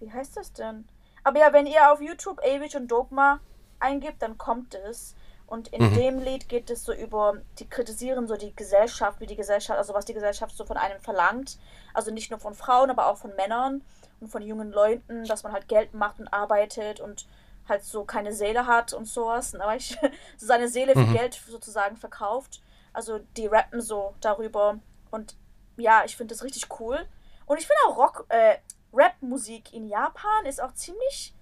[0.00, 0.88] Wie heißt das denn?
[1.22, 3.38] Aber ja, wenn ihr auf YouTube Avich und Dogma
[3.78, 5.14] eingibt, dann kommt es.
[5.50, 5.94] Und in Mhm.
[5.96, 9.92] dem Lied geht es so über, die kritisieren so die Gesellschaft, wie die Gesellschaft, also
[9.94, 11.58] was die Gesellschaft so von einem verlangt.
[11.92, 13.82] Also nicht nur von Frauen, aber auch von Männern
[14.20, 17.26] und von jungen Leuten, dass man halt Geld macht und arbeitet und
[17.68, 19.54] halt so keine Seele hat und sowas.
[19.56, 19.98] Aber ich,
[20.36, 21.14] so seine Seele für Mhm.
[21.14, 22.62] Geld sozusagen verkauft.
[22.92, 24.78] Also die rappen so darüber.
[25.10, 25.34] Und
[25.76, 26.98] ja, ich finde das richtig cool.
[27.46, 28.58] Und ich finde auch Rock, äh,
[28.92, 31.34] Rap-Musik in Japan ist auch ziemlich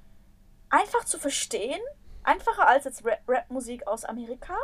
[0.70, 1.80] einfach zu verstehen.
[2.28, 4.54] Einfacher als jetzt Ra- Rap-Musik aus Amerika,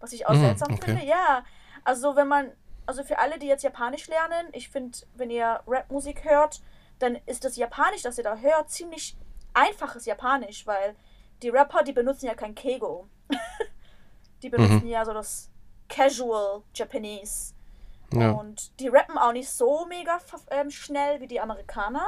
[0.00, 0.82] was ich auch Mm, seltsam okay.
[0.84, 1.04] finde.
[1.04, 1.44] Ja,
[1.84, 2.52] also wenn man,
[2.86, 6.60] also für alle, die jetzt Japanisch lernen, ich finde, wenn ihr Rap-Musik hört,
[6.98, 9.16] dann ist das Japanisch, das ihr da hört, ziemlich
[9.54, 10.94] einfaches Japanisch, weil
[11.42, 13.06] die Rapper, die benutzen ja kein Keigo.
[14.42, 15.50] die benutzen ja so das
[15.88, 17.54] Casual Japanese.
[18.12, 18.32] Ja.
[18.32, 20.18] Und die rappen auch nicht so mega
[20.50, 22.06] ähm, schnell wie die Amerikaner.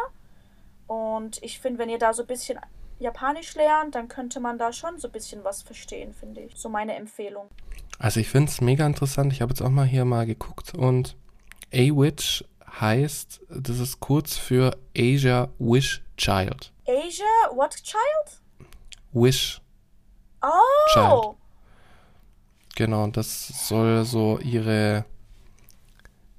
[0.86, 2.58] Und ich finde, wenn ihr da so ein bisschen
[2.98, 6.56] Japanisch lernt, dann könnte man da schon so ein bisschen was verstehen, finde ich.
[6.56, 7.48] So meine Empfehlung.
[7.98, 9.32] Also ich finde es mega interessant.
[9.32, 11.16] Ich habe jetzt auch mal hier mal geguckt und
[11.72, 12.44] A-Witch
[12.80, 16.72] heißt, das ist kurz für Asia Wish Child.
[16.86, 18.40] Asia, what child?
[19.12, 19.60] Wish,
[20.42, 20.48] Oh!
[20.92, 21.36] Child.
[22.76, 25.04] genau, das soll so ihre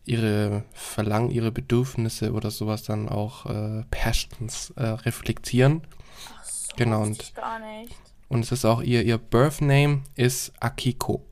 [0.07, 5.81] ihre Verlangen, ihre Bedürfnisse oder sowas dann auch äh, Passions äh, reflektieren.
[6.77, 7.95] Genau, und- gar nicht.
[8.27, 11.23] Und es ist auch ihr, ihr Birth Name ist Akiko.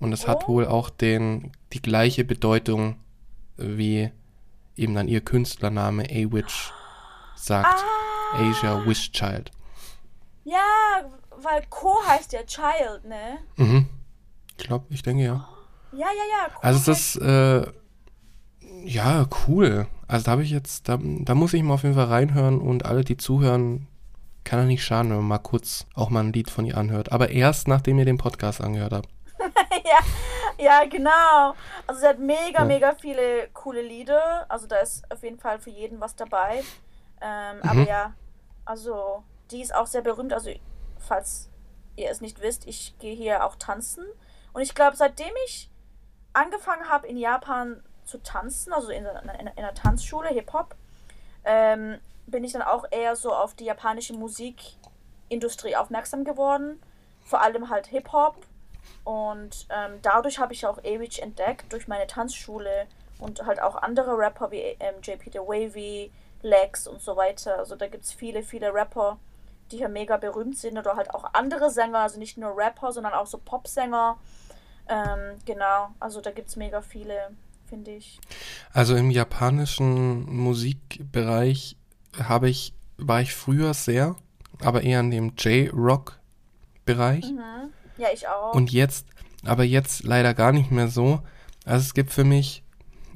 [0.00, 0.48] Und es hat Oh.
[0.54, 2.96] wohl auch den, die gleiche Bedeutung
[3.56, 4.10] wie
[4.76, 6.72] eben dann ihr Künstlername A-Witch
[7.36, 7.84] sagt.
[8.34, 8.36] Ah!
[8.38, 9.52] Asia Wish Child.
[10.42, 10.58] Ja,
[11.40, 13.38] weil Ko heißt ja Child, ne?
[13.56, 13.86] Mhm.
[14.58, 15.48] Ich glaube, ich denke ja.
[15.92, 16.48] Ja, ja, ja.
[16.52, 17.64] Ko Also es ist, äh,
[18.84, 19.86] ja, cool.
[20.08, 22.84] Also da habe ich jetzt, da, da muss ich mal auf jeden Fall reinhören und
[22.84, 23.86] alle, die zuhören,
[24.44, 27.12] kann ja nicht schaden, wenn man mal kurz auch mal ein Lied von ihr anhört.
[27.12, 29.08] Aber erst, nachdem ihr den Podcast angehört habt.
[29.84, 29.98] ja,
[30.64, 31.54] ja, genau.
[31.86, 32.64] Also sie hat mega, Ja.
[32.64, 34.46] mega viele coole Lieder.
[34.50, 36.62] Also da ist auf jeden Fall für jeden was dabei.
[37.20, 37.68] Ähm, Mhm.
[37.68, 38.12] Aber ja,
[38.64, 40.32] also die ist auch sehr berühmt.
[40.32, 40.50] Also
[40.98, 41.50] falls
[41.96, 44.04] ihr es nicht wisst, ich gehe hier auch tanzen.
[44.52, 45.70] Und ich glaube, seitdem ich
[46.32, 50.74] angefangen habe in Japan zu tanzen, also in, in, in einer Tanzschule, Hip-Hop,
[51.44, 56.80] ähm, bin ich dann auch eher so auf die japanische Musikindustrie aufmerksam geworden.
[57.24, 58.36] Vor allem halt Hip-Hop.
[59.04, 62.86] Und ähm, dadurch habe ich auch Awich entdeckt, durch meine Tanzschule
[63.18, 66.10] und halt auch andere Rapper wie ähm, JP The Wavy,
[66.42, 67.58] Lex und so weiter.
[67.58, 69.18] Also da gibt es viele, viele Rapper,
[69.70, 73.14] die hier mega berühmt sind oder halt auch andere Sänger, also nicht nur Rapper, sondern
[73.14, 74.18] auch so Popsänger.
[74.88, 77.30] Ähm, genau, also da gibt es mega viele,
[77.66, 78.20] finde ich.
[78.72, 81.76] Also im japanischen Musikbereich
[82.22, 84.16] habe ich, war ich früher sehr,
[84.60, 87.24] aber eher in dem J-Rock-Bereich.
[87.24, 87.70] Mhm.
[87.96, 88.54] Ja, ich auch.
[88.54, 89.06] Und jetzt,
[89.44, 91.20] aber jetzt leider gar nicht mehr so.
[91.64, 92.62] Also es gibt für mich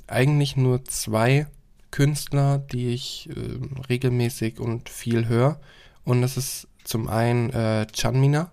[0.07, 1.47] eigentlich nur zwei
[1.91, 3.59] Künstler, die ich äh,
[3.89, 5.61] regelmäßig und viel höre.
[6.05, 8.51] Und das ist zum einen äh, Chanmina.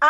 [0.00, 0.08] Ah!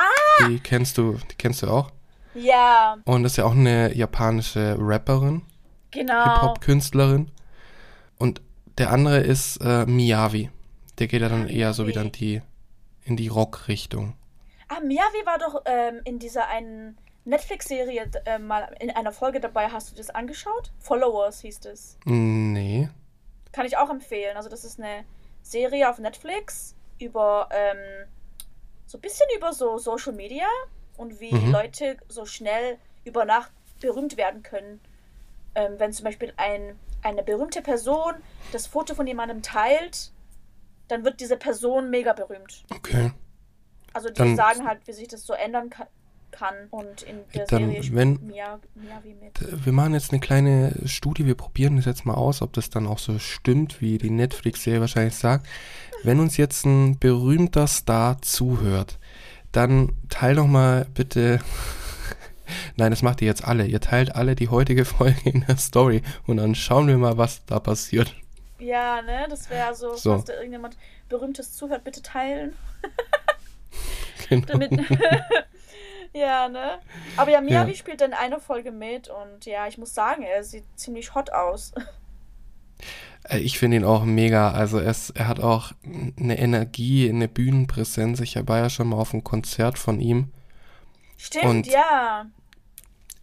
[0.49, 1.91] Die kennst du, die kennst du auch.
[2.35, 5.43] ja, Und das ist ja auch eine japanische Rapperin,
[5.91, 6.25] genau.
[6.25, 7.31] Hip-Hop-Künstlerin.
[8.79, 10.51] Der andere ist äh, Miyavi.
[10.99, 12.43] Der geht ja dann eher so wieder in die,
[13.05, 14.15] in die Rock-Richtung.
[14.69, 19.69] Ah, Miyavi war doch ähm, in dieser einen Netflix-Serie äh, mal in einer Folge dabei.
[19.69, 20.73] Hast du das angeschaut?
[20.81, 21.99] Followers hieß es.
[22.05, 22.89] Nee.
[23.53, 24.37] Kann ich auch empfehlen.
[24.37, 25.05] Also, das ist eine
[25.43, 28.07] Serie auf Netflix über ähm,
[28.87, 30.47] so ein bisschen über so Social Media
[30.97, 31.53] und wie Mhm.
[31.53, 34.81] Leute so schnell über Nacht berühmt werden können.
[35.55, 38.15] Ähm, wenn zum Beispiel ein, eine berühmte Person
[38.53, 40.13] das Foto von jemandem teilt,
[40.89, 42.65] dann wird diese Person mega berühmt.
[42.71, 43.13] Okay.
[43.93, 45.87] Also die Dann- sagen halt, wie sich das so ändern ka
[46.31, 46.67] kann.
[46.71, 49.65] Und in der Dann, Serie wenn- Mia, Miyavi mit.
[49.65, 52.89] Wir machen jetzt eine kleine Studie, wir probieren das jetzt mal aus, ob das dann
[52.89, 55.47] auch so stimmt, wie die Netflix-Serie wahrscheinlich sagt.
[56.03, 58.99] Wenn uns jetzt ein berühmter Star zuhört,
[59.53, 61.39] dann teil doch mal bitte.
[62.77, 63.67] Nein, das macht ihr jetzt alle.
[63.67, 67.45] Ihr teilt alle die heutige Folge in der Story und dann schauen wir mal, was
[67.47, 68.15] da passiert.
[68.59, 69.27] Ja, ne?
[69.29, 70.13] Das wäre so, So.
[70.13, 70.77] falls da irgendjemand
[71.09, 72.55] Berühmtes zuhört, bitte teilen.
[74.29, 74.47] Genau.
[74.47, 74.71] Damit.
[76.15, 76.79] ja, ne?
[77.17, 77.77] Aber ja, Miyavi Ja.
[77.77, 81.73] spielt in einer Folge mit und ja, ich muss sagen, er sieht ziemlich hot aus.
[83.29, 84.53] Äh, Ich finde ihn auch mega.
[84.53, 85.73] Also er, ist, er hat auch
[86.19, 88.21] eine Energie, eine Bühnenpräsenz.
[88.21, 90.31] Ich war ja schon mal auf einem Konzert von ihm.
[91.25, 92.27] Stimmt, Und- ja.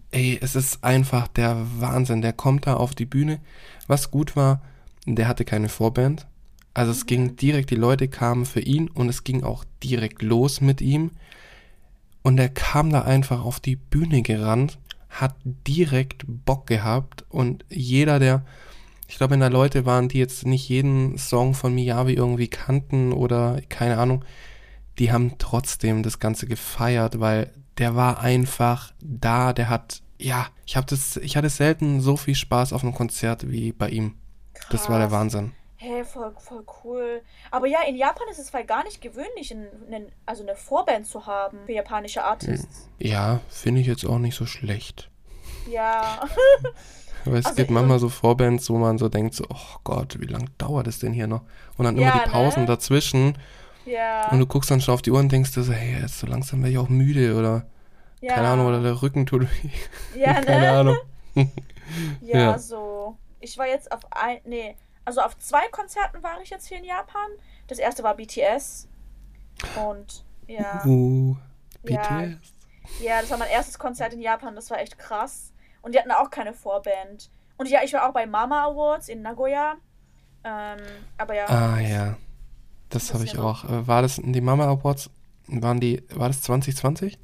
[0.10, 2.24] Ey, es ist einfach der Wahnsinn.
[2.24, 3.40] Der kommt da auf die Bühne.
[3.88, 4.62] Was gut war,
[5.06, 6.26] der hatte keine Vorband.
[6.74, 10.62] Also es ging direkt, die Leute kamen für ihn und es ging auch direkt los
[10.62, 11.12] mit ihm.
[12.24, 15.36] Und er kam da einfach auf die Bühne gerannt, hat
[15.68, 18.44] direkt Bock gehabt und jeder, der,
[19.08, 23.12] ich glaube, wenn da Leute waren, die jetzt nicht jeden Song von Miyavi irgendwie kannten
[23.12, 24.26] oder keine Ahnung,
[25.00, 27.52] die haben trotzdem das Ganze gefeiert, weil
[27.82, 32.36] der war einfach da, der hat, ja, ich habe das, ich hatte selten so viel
[32.36, 34.16] Spaß auf einem Konzert wie bei ihm.
[34.70, 35.12] Das war der Krass.
[35.12, 35.54] Wahnsinn.
[35.78, 37.24] Hey, voll, voll cool.
[37.52, 41.08] Aber ja, in Japan ist es voll gar nicht gewöhnlich, in, in, also eine Vorband
[41.08, 42.92] zu haben für japanische Artists.
[43.00, 45.10] Ja, finde ich jetzt auch nicht so schlecht.
[45.66, 46.22] Ja.
[47.26, 50.26] Aber es Also gibt manchmal so Vorbands, wo man so denkt, so, oh Gott, wie
[50.26, 51.44] lange dauert es denn hier noch?
[51.78, 52.66] Und dann Ja, immer die Pausen ne?
[52.66, 53.38] dazwischen
[53.86, 54.30] ja.
[54.32, 56.28] und du guckst dann schon auf die Uhr und denkst dir so, hey, jetzt so
[56.28, 57.66] langsam werde ich auch müde oder
[58.22, 58.36] ja.
[58.36, 59.70] keine Ahnung, oder der Rücken tut weh.
[60.16, 60.46] Ja, ne?
[60.46, 60.98] keine Ahnung.
[62.22, 62.58] Ja, Ja.
[62.60, 63.18] so.
[63.42, 66.86] Ich war jetzt auf ein, nee, also auf zwei Konzerten war ich jetzt hier in
[66.86, 67.30] Japan.
[67.68, 68.88] Das erste war BTS.
[69.76, 71.36] Und ja, Uh.
[71.84, 72.54] BTS.
[73.02, 74.56] ja, das war mein erstes Konzert in Japan.
[74.56, 75.52] Das war echt krass.
[75.82, 77.30] Und die hatten auch keine Vorband.
[77.58, 79.76] Und ja, ich war auch bei Mama Awards in Nagoya.
[80.44, 80.80] Ähm,
[81.18, 82.18] aber ja, Ah ja,
[82.92, 83.66] das habe ich auch.
[83.66, 85.10] Äh, War das die Mama Awards?
[85.48, 87.18] Waren die, war das 2020?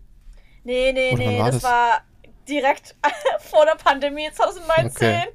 [0.63, 1.63] nee, nee, oder nee, war das, das?
[1.63, 2.01] war
[2.47, 2.95] direkt
[3.39, 4.89] vor der Pandemie 2019.
[4.91, 5.27] Okay.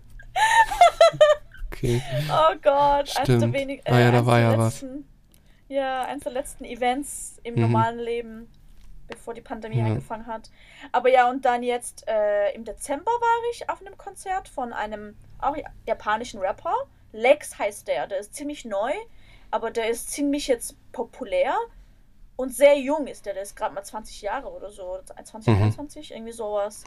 [1.71, 2.03] Okay.
[2.31, 3.55] Oh Gott, eins der Stimmt.
[3.55, 4.83] wenig, Ah ja, da eins war der ja was.
[4.83, 5.05] letzten,
[5.68, 7.61] Ja, eins der letzten Events im Mhm.
[7.62, 8.49] normalen Leben,
[9.09, 9.87] bevor die Pandemie Ja.
[9.87, 10.51] angefangen hat.
[10.92, 15.16] Aber ja, und dann jetzt äh, im Dezember war ich auf einem Konzert von einem
[15.38, 16.75] auch japanischen Rapper.
[17.12, 18.07] Lex heißt der.
[18.07, 18.92] Der ist ziemlich neu,
[19.53, 21.55] aber der ist ziemlich jetzt populär
[22.37, 23.35] und sehr jung ist der.
[23.35, 24.99] Der ist gerade mal 20 Jahre oder so.
[25.23, 25.62] 20, Mhm.
[25.62, 26.83] 21, irgendwie sowas.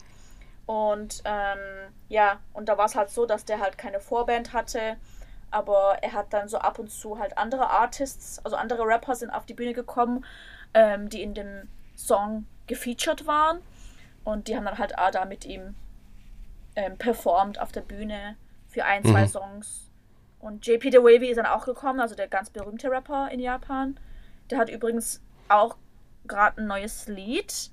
[0.66, 4.98] Und ähm, ja, und da war es halt so, dass der halt keine Vorband hatte,
[5.52, 9.30] aber er hat dann so ab und zu halt andere Artists, also andere Rapper sind
[9.30, 10.26] auf die Bühne gekommen,
[10.74, 13.62] ähm, die in dem Song gefeatured waren.
[14.24, 15.76] Und die haben dann halt auch da mit ihm
[16.76, 18.36] ähm, performt auf der Bühne
[18.68, 19.28] für ein, zwei Mhm.
[19.28, 19.85] Songs.
[20.46, 24.00] Und JP The Wavy ist dann auch gekommen, also der ganz berühmte Rapper in Japan.
[24.52, 25.76] Der hat übrigens auch
[26.28, 27.72] gerade ein neues Lied.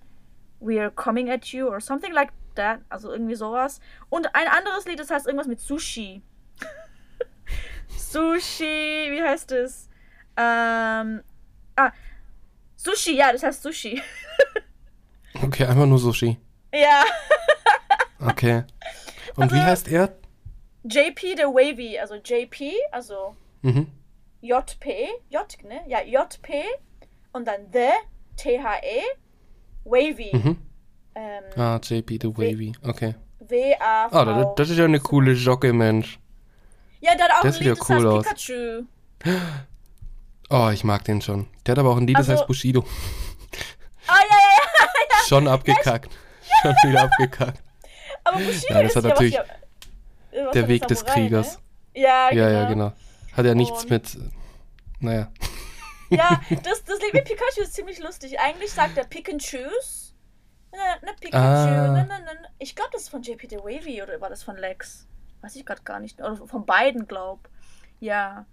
[0.58, 2.80] We're coming at you or something like that.
[2.88, 3.78] Also irgendwie sowas.
[4.08, 6.22] Und ein anderes Lied, das heißt irgendwas mit Sushi.
[7.88, 8.64] Sushi,
[9.11, 9.90] wie heißt es?
[10.38, 11.22] Ähm,
[11.76, 11.92] ah,
[12.76, 14.00] Sushi, ja, das heißt Sushi.
[15.42, 16.38] Okay, einfach nur Sushi.
[16.72, 17.04] ja,
[18.18, 18.64] Okay.
[19.35, 20.16] Und wie Aber- heißt er?
[20.84, 23.86] JP the Wavy, also JP, also Mhm.
[24.40, 25.80] JP, J, ne?
[25.86, 26.64] Ja, JP
[27.32, 27.90] und dann The,
[28.36, 29.02] T-H-E,
[29.84, 30.30] Wavy.
[30.36, 30.56] Mhm.
[31.14, 32.72] Ähm, Ah, JP the Wavy.
[32.82, 33.14] Okay.
[33.40, 34.16] W-A-V.
[34.16, 36.18] Ah, das, das ist ja eine coole Jocke, Mensch.
[37.00, 38.24] ja, der hat auch das ein sieht ja Lied, das cool heißt aus.
[38.24, 38.86] Pikachu.
[40.50, 41.46] Oh, ich mag den schon.
[41.66, 42.84] Der hat aber auch ein Lied, das Also- heißt Bushido.
[44.06, 45.16] Ah, ja, ja, ja.
[45.28, 46.10] Schon abgekackt.
[46.62, 47.62] Schon wieder abgekackt.
[48.24, 49.62] Aber Bushido Nein, das ist hat ja natürlich ja, was
[50.50, 51.57] Der Weg des Samurai, Kriegers.
[51.94, 52.02] Ne?
[52.02, 52.42] Ja, genau.
[52.42, 52.92] Ja, ja, genau.
[53.37, 54.18] Hat ja nichts Und- mit.
[55.00, 55.33] Naja.
[56.11, 58.38] Ja, das, das Lied mit Pikachu ist ziemlich lustig.
[58.38, 60.12] Eigentlich sagt er Pick and Choose.
[60.72, 61.42] Ne, ne, Pikachu.
[61.44, 61.92] Ah.
[61.92, 62.48] Ne, ne, ne.
[62.59, 65.07] Ich glaube, das ist von JP The Wavy oder war das von Lex?
[65.40, 66.20] Weiß ich gerade gar nicht.
[66.20, 67.48] Oder von beiden, glaub.
[68.00, 68.46] Ja.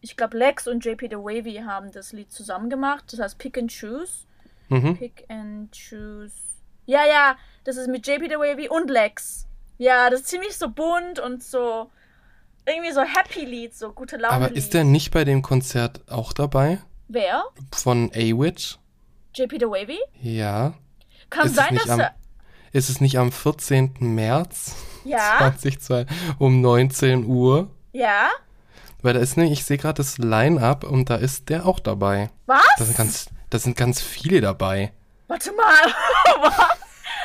[0.00, 3.04] Ich glaube, Lex und JP The Wavy haben das Lied zusammen gemacht.
[3.12, 4.26] Das heißt Pick and Choose.
[4.68, 4.96] Mhm.
[4.98, 6.34] Pick and Choose
[6.86, 9.47] Ja, ja, das ist mit JP the Wavy und Lex.
[9.78, 11.90] Ja, das ist ziemlich so bunt und so
[12.66, 14.34] irgendwie so Happy Lied, so gute Laune.
[14.34, 16.78] Aber ist der nicht bei dem Konzert auch dabei?
[17.08, 17.44] Wer?
[17.72, 18.76] Von A-Witch?
[19.34, 19.98] JP the Wavy?
[20.20, 20.74] Ja.
[21.30, 22.14] Kann Ist sein, dass am- er.
[22.72, 23.94] Ist es nicht am 14.
[24.00, 26.06] März Ja, 2002
[26.38, 27.70] um 19 Uhr?
[27.92, 28.28] ja.
[29.00, 32.30] Weil da ist ne, ich sehe gerade das Line-Up und da ist der auch dabei.
[32.46, 32.66] Was?
[32.78, 34.92] Da sind ganz, da sind ganz viele dabei.
[35.28, 35.94] Warte mal.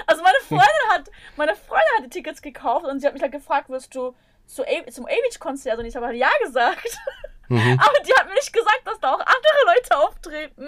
[0.07, 3.31] Also meine Freundin hat, meine Freundin hat die Tickets gekauft und sie hat mich halt
[3.31, 5.79] gefragt, wirst du zu A zum A-Beach-Konzert?
[5.79, 6.97] Und ich habe halt ja gesagt.
[7.49, 7.79] Mhm.
[7.79, 10.67] Aber die hat mir nicht gesagt, dass da auch andere Leute auftreten.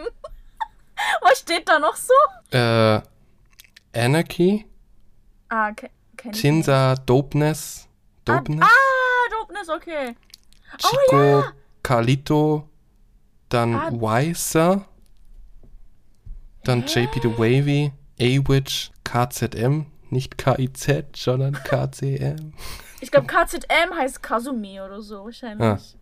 [1.22, 2.14] Was steht da noch so?
[2.52, 3.02] Äh,
[3.98, 4.66] Anarchy,
[5.50, 6.36] Ah, nicht.
[6.42, 7.88] Chinsa Dopeness,
[8.26, 10.16] Dopeness, Ah, Dopeness, okay.
[10.78, 11.44] Chico
[11.84, 12.68] Carlito,
[13.50, 13.90] dann Ah.
[13.94, 14.86] Weiser,
[16.64, 22.54] dann JP the Wavy, A-Witch, KZM, nicht KIZ, sondern KCM.
[23.00, 25.96] Ich glaube, KZM heißt Kazumi oder so wahrscheinlich.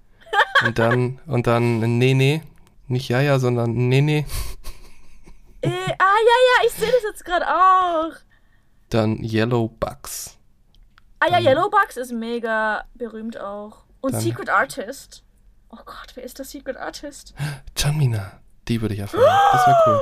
[0.65, 2.41] Und dann, und dann Nene,
[2.87, 4.25] nicht Jaja, sondern Nene,
[5.61, 8.11] Äh, ah, ja, ja, ich sehe das jetzt gerade auch.
[8.89, 10.37] dann Yellow Bucks.
[11.19, 13.85] Ah ja, Dann- Yellowbugs ist mega berühmt auch.
[14.01, 15.23] Und Dann- Secret Artist.
[15.69, 17.33] Oh Gott, wer ist der Secret Artist?
[17.77, 19.23] Chanmina, die würde ich erfahren.
[19.53, 19.99] Das wäre cool.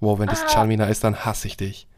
[0.00, 0.48] Wow, wenn das Ah.
[0.48, 1.88] Chanmina ist, dann hasse ich dich.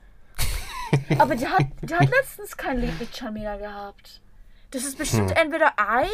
[1.18, 4.20] Aber die hat, die hat letztens kein Lied mit Chamila gehabt.
[4.70, 5.36] Das ist bestimmt Hm.
[5.36, 6.06] entweder Ai,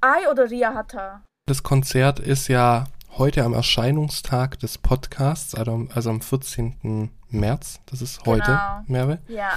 [0.00, 1.22] Ai oder Ria Hatta.
[1.46, 2.84] Das Konzert ist ja
[3.16, 7.10] heute am Erscheinungstag des Podcasts, also am, also am 14.
[7.30, 7.80] März.
[7.86, 8.80] Das ist heute, Genau.
[8.86, 9.18] Merve.
[9.28, 9.50] Ja.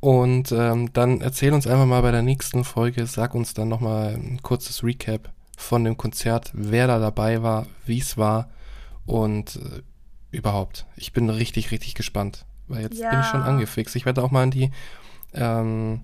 [0.00, 4.14] Und ähm, dann erzähl uns einfach mal bei der nächsten Folge, sag uns dann nochmal
[4.14, 8.48] ein kurzes Recap von dem Konzert, wer da dabei war, wie es war
[9.06, 9.82] und äh,
[10.30, 10.86] überhaupt.
[10.96, 13.46] Ich bin richtig, richtig gespannt, weil jetzt bin ich schon Ja.
[13.46, 13.96] angefixt.
[13.96, 14.70] Ich werde auch mal in die,
[15.34, 16.02] ähm,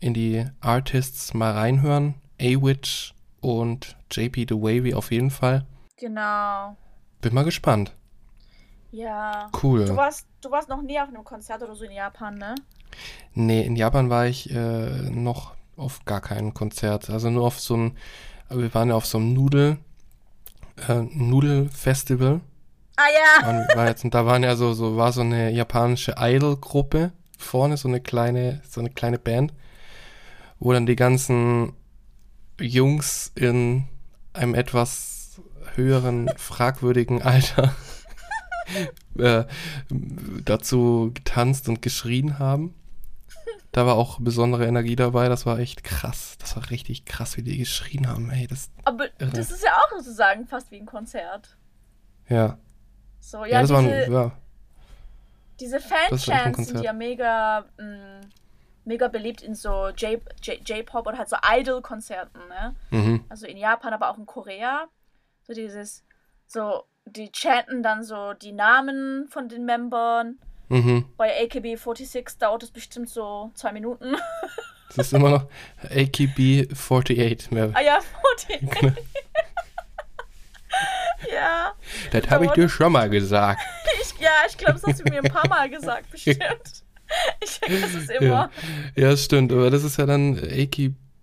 [0.00, 2.14] in die Artists mal reinhören.
[2.40, 5.66] A-Witch und JP The Wavy auf jeden Fall.
[5.98, 6.76] Genau.
[7.20, 7.94] Bin mal gespannt.
[8.92, 9.50] Ja.
[9.62, 9.84] Cool.
[9.84, 12.54] Du warst, du warst noch nie auf einem Konzert oder so in Japan, ne?
[13.34, 17.08] Nee, in Japan war ich äh, noch auf gar keinem Konzert.
[17.10, 17.92] Also nur auf so einem,
[18.48, 19.76] wir waren ja auf so einem Nudel,
[20.88, 22.40] äh, Nudelfestival.
[23.00, 23.46] Ah ja.
[23.46, 27.76] Waren, war jetzt, und da waren ja so, so, war so eine japanische Idol-Gruppe vorne,
[27.76, 29.54] so eine kleine, so eine kleine Band,
[30.58, 31.72] wo dann die ganzen
[32.60, 33.88] Jungs in
[34.34, 35.40] einem etwas
[35.76, 37.74] höheren, fragwürdigen Alter
[39.18, 39.44] äh,
[40.44, 42.74] dazu getanzt und geschrien haben.
[43.72, 46.36] Da war auch besondere Energie dabei, das war echt krass.
[46.38, 48.46] Das war richtig krass, wie die geschrien haben, ey.
[48.48, 49.30] Das, Aber Irre.
[49.30, 51.56] das ist ja auch sozusagen fast wie ein Konzert.
[52.28, 52.58] ja.
[53.20, 54.32] So, Ja, ja, das diese, ein, ja.
[55.60, 58.20] diese Fanchants sind ja mega, mh,
[58.84, 62.74] mega beliebt in so J-Pop oder halt so Idol-Konzerten, ne?
[62.90, 63.24] Mhm.
[63.28, 64.88] Also in Japan, aber auch in Korea.
[65.46, 66.02] So dieses,
[66.46, 70.38] so, die chanten dann so die Namen von den Membern.
[70.68, 71.04] Mhm.
[71.16, 74.16] Bei AKB46 dauert es bestimmt so zwei Minuten.
[74.88, 75.46] Das ist immer noch
[75.84, 77.70] AKB48 mehr.
[77.74, 77.98] ah ja,
[78.48, 78.94] 40.
[81.32, 81.72] ja,
[82.12, 83.60] Das habe ich dir schon mal gesagt.
[84.00, 86.38] ich, ja, ich glaube, das hast du mir ein paar Mal gesagt, bestimmt.
[87.42, 88.50] Ich vergesse es immer.
[88.94, 90.36] Ja, stimmt, aber das ist ja dann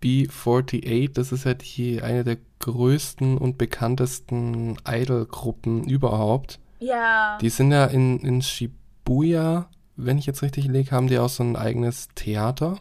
[0.04, 6.60] AKB48, das ist ja die, eine der größten und bekanntesten Idol-Gruppen überhaupt.
[6.80, 7.38] Ja.
[7.42, 11.44] Die sind ja in, in Shibuya, wenn ich jetzt richtig lege, haben die auch so
[11.44, 12.80] ein eigenes Theater.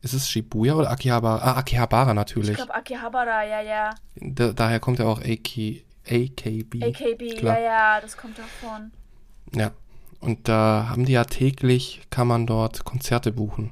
[0.00, 1.38] Ist es Shibuya oder Akihabara?
[1.42, 2.54] Ah, Akihabara Ich natürlich.
[2.56, 3.90] glaube Akihabara, ja, ja.
[4.16, 6.82] Da, daher kommt ja auch AK, AKB.
[6.82, 7.58] AKB, Klar.
[7.58, 8.92] ja, ja, das kommt davon.
[9.54, 9.72] Ja.
[10.20, 13.70] Und da haben die ja täglich, kann man dort Konzerte buchen.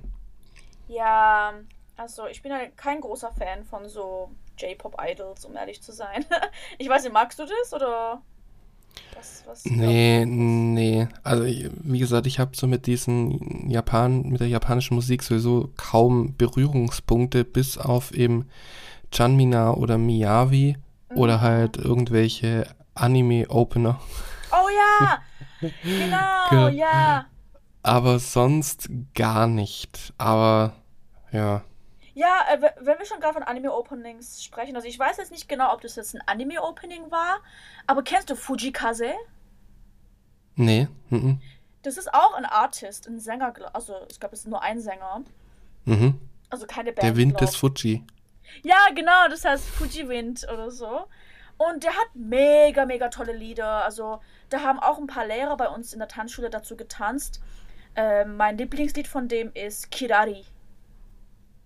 [0.87, 1.55] Ja,
[1.96, 6.25] also ich bin ja kein großer Fan von so J-Pop-Idols, um ehrlich zu sein.
[6.79, 8.22] Ich weiß nicht, magst du das oder
[9.14, 9.42] was?
[9.46, 11.09] was Nee, nee.
[11.22, 16.37] Also wie gesagt, ich habe so mit diesen Japan, mit der japanischen Musik sowieso kaum
[16.37, 18.48] Berührungspunkte, bis auf eben
[19.13, 20.77] Chanmina oder Miyavi
[21.15, 24.00] oder halt irgendwelche Anime-Opener.
[24.52, 25.23] Oh ja!
[25.83, 27.27] Genau, ja.
[27.83, 30.13] Aber sonst gar nicht.
[30.19, 30.75] Aber
[31.33, 31.63] ja.
[32.15, 35.73] Ja, äh, wenn wir schon gerade von Anime-Openings sprechen, also ich weiß jetzt nicht genau,
[35.73, 37.38] ob das jetzt ein Anime-Opening war,
[37.87, 39.13] aber kennst du Fujikaze?
[40.57, 40.88] Nee.
[41.11, 41.40] Mhm.
[41.83, 45.23] Das ist auch ein Artist, ein Sänger, also ich glaube, es ist nur ein Sänger,
[45.85, 46.19] Mhm.
[46.50, 47.02] also keine Band.
[47.02, 47.48] Der Wind glaub.
[47.48, 48.04] des Fuji.
[48.63, 51.07] Ja, genau, das heißt Fuji Wind oder so.
[51.59, 53.85] Und der hat mega, mega tolle Lieder.
[53.85, 57.40] Also, da haben auch ein paar Lehrer bei uns in der Tanzschule dazu getanzt.
[57.94, 60.44] Ähm, mein Lieblingslied von dem ist Kirari.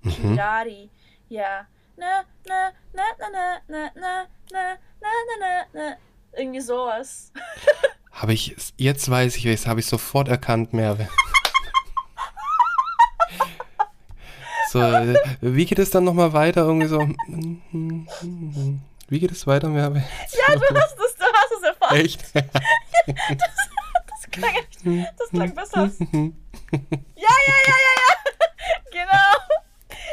[0.03, 0.13] Mhm.
[0.13, 0.91] Kirari.
[1.29, 1.67] Ja.
[1.97, 3.33] Na, na, na, na,
[3.69, 5.11] na, na, na, na, na,
[5.41, 5.97] na, na, na.
[6.33, 7.33] Irgendwie sowas.
[8.13, 11.09] Habe ich, jetzt weiß ich es, habe ich sofort erkannt, Merve.
[14.71, 16.61] So, äh, wie geht es dann nochmal weiter?
[16.61, 17.01] Irgendwie so.
[19.09, 19.69] Wie geht es weiter?
[19.71, 21.97] Ja, du hast es, du hast es erfahren.
[21.97, 22.25] Echt?
[23.07, 23.57] Das,
[24.07, 24.79] das klang echt,
[25.19, 25.91] das klang besser.
[25.91, 28.15] Ja, ja, ja, ja, ja.
[28.93, 29.33] Genau.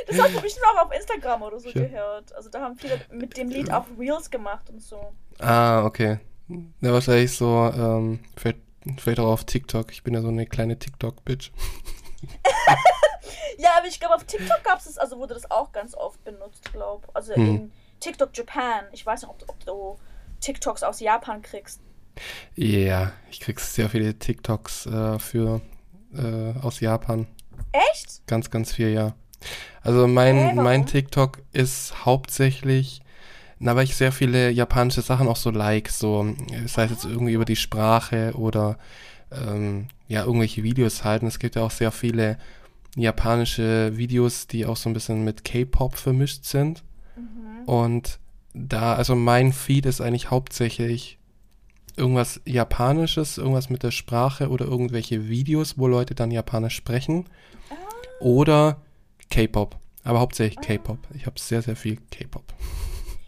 [0.08, 1.92] Das hast du bestimmt auch auf Instagram oder so Schön.
[1.92, 2.34] gehört.
[2.34, 5.14] Also da haben viele mit dem Lied auch Reels gemacht und so.
[5.40, 6.18] Ah, okay.
[6.82, 8.60] Ja, wahrscheinlich so, ähm, vielleicht,
[8.98, 9.92] vielleicht auch auf TikTok.
[9.92, 11.52] Ich bin ja so eine kleine TikTok-Bitch.
[13.58, 16.72] Ja, aber ich glaube, auf TikTok gab es, also wurde das auch ganz oft benutzt,
[16.72, 17.48] glaube Also Hm.
[17.48, 18.86] in TikTok Japan.
[18.92, 19.98] Ich weiß nicht, ob, ob du
[20.40, 21.82] TikToks aus Japan kriegst.
[22.56, 25.62] Ja, ich krieg sehr viele TikToks äh, für
[26.14, 27.28] äh, aus Japan.
[27.72, 28.26] Echt?
[28.28, 29.14] Ganz, ganz viel, ja.
[29.82, 30.64] Also mein, warum?
[30.64, 33.02] mein TikTok ist hauptsächlich,
[33.60, 36.34] na, weil ich sehr viele japanische Sachen auch so like, so,
[36.66, 38.78] sei es jetzt irgendwie über die Sprache oder
[39.32, 41.22] ähm, ja, irgendwelche Videos halt.
[41.22, 42.38] Und es gibt ja auch sehr viele
[42.96, 46.84] japanische Videos, die auch so ein bisschen mit K-Pop vermischt sind.
[47.16, 47.66] Mhm.
[47.66, 48.20] Und
[48.54, 51.20] da, also mein Feed ist eigentlich hauptsächlich
[51.96, 57.26] irgendwas Japanisches, irgendwas mit der Sprache oder irgendwelche Videos, wo Leute dann Japanisch sprechen.
[58.20, 58.82] Oder
[59.30, 59.76] K-Pop.
[60.04, 61.00] Aber hauptsächlich K-Pop.
[61.14, 62.44] Ich habe sehr, sehr viel K-Pop.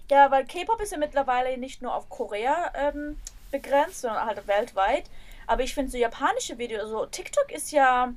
[0.10, 3.18] Ja, weil K-Pop ist ja mittlerweile nicht nur auf Korea ähm,
[3.51, 5.10] begrenzt, sondern halt weltweit.
[5.45, 8.14] Aber ich finde so japanische Videos, so TikTok ist ja.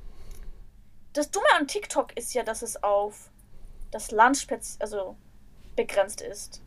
[1.13, 3.29] Das Dumme an TikTok ist ja, dass es auf
[3.91, 4.47] das Land
[4.79, 5.15] also
[5.75, 6.61] begrenzt ist.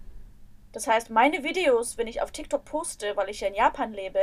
[0.73, 4.21] Das heißt, meine Videos, wenn ich auf TikTok poste, weil ich ja in Japan lebe,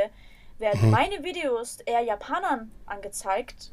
[0.58, 0.90] werden Mhm.
[0.90, 3.72] meine Videos eher Japanern angezeigt.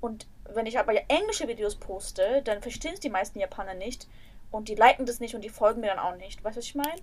[0.00, 4.06] Und wenn ich aber englische Videos poste, dann verstehen es die meisten Japaner nicht.
[4.50, 6.44] Und die liken das nicht und die folgen mir dann auch nicht.
[6.44, 7.00] Weißt du, was ich meine?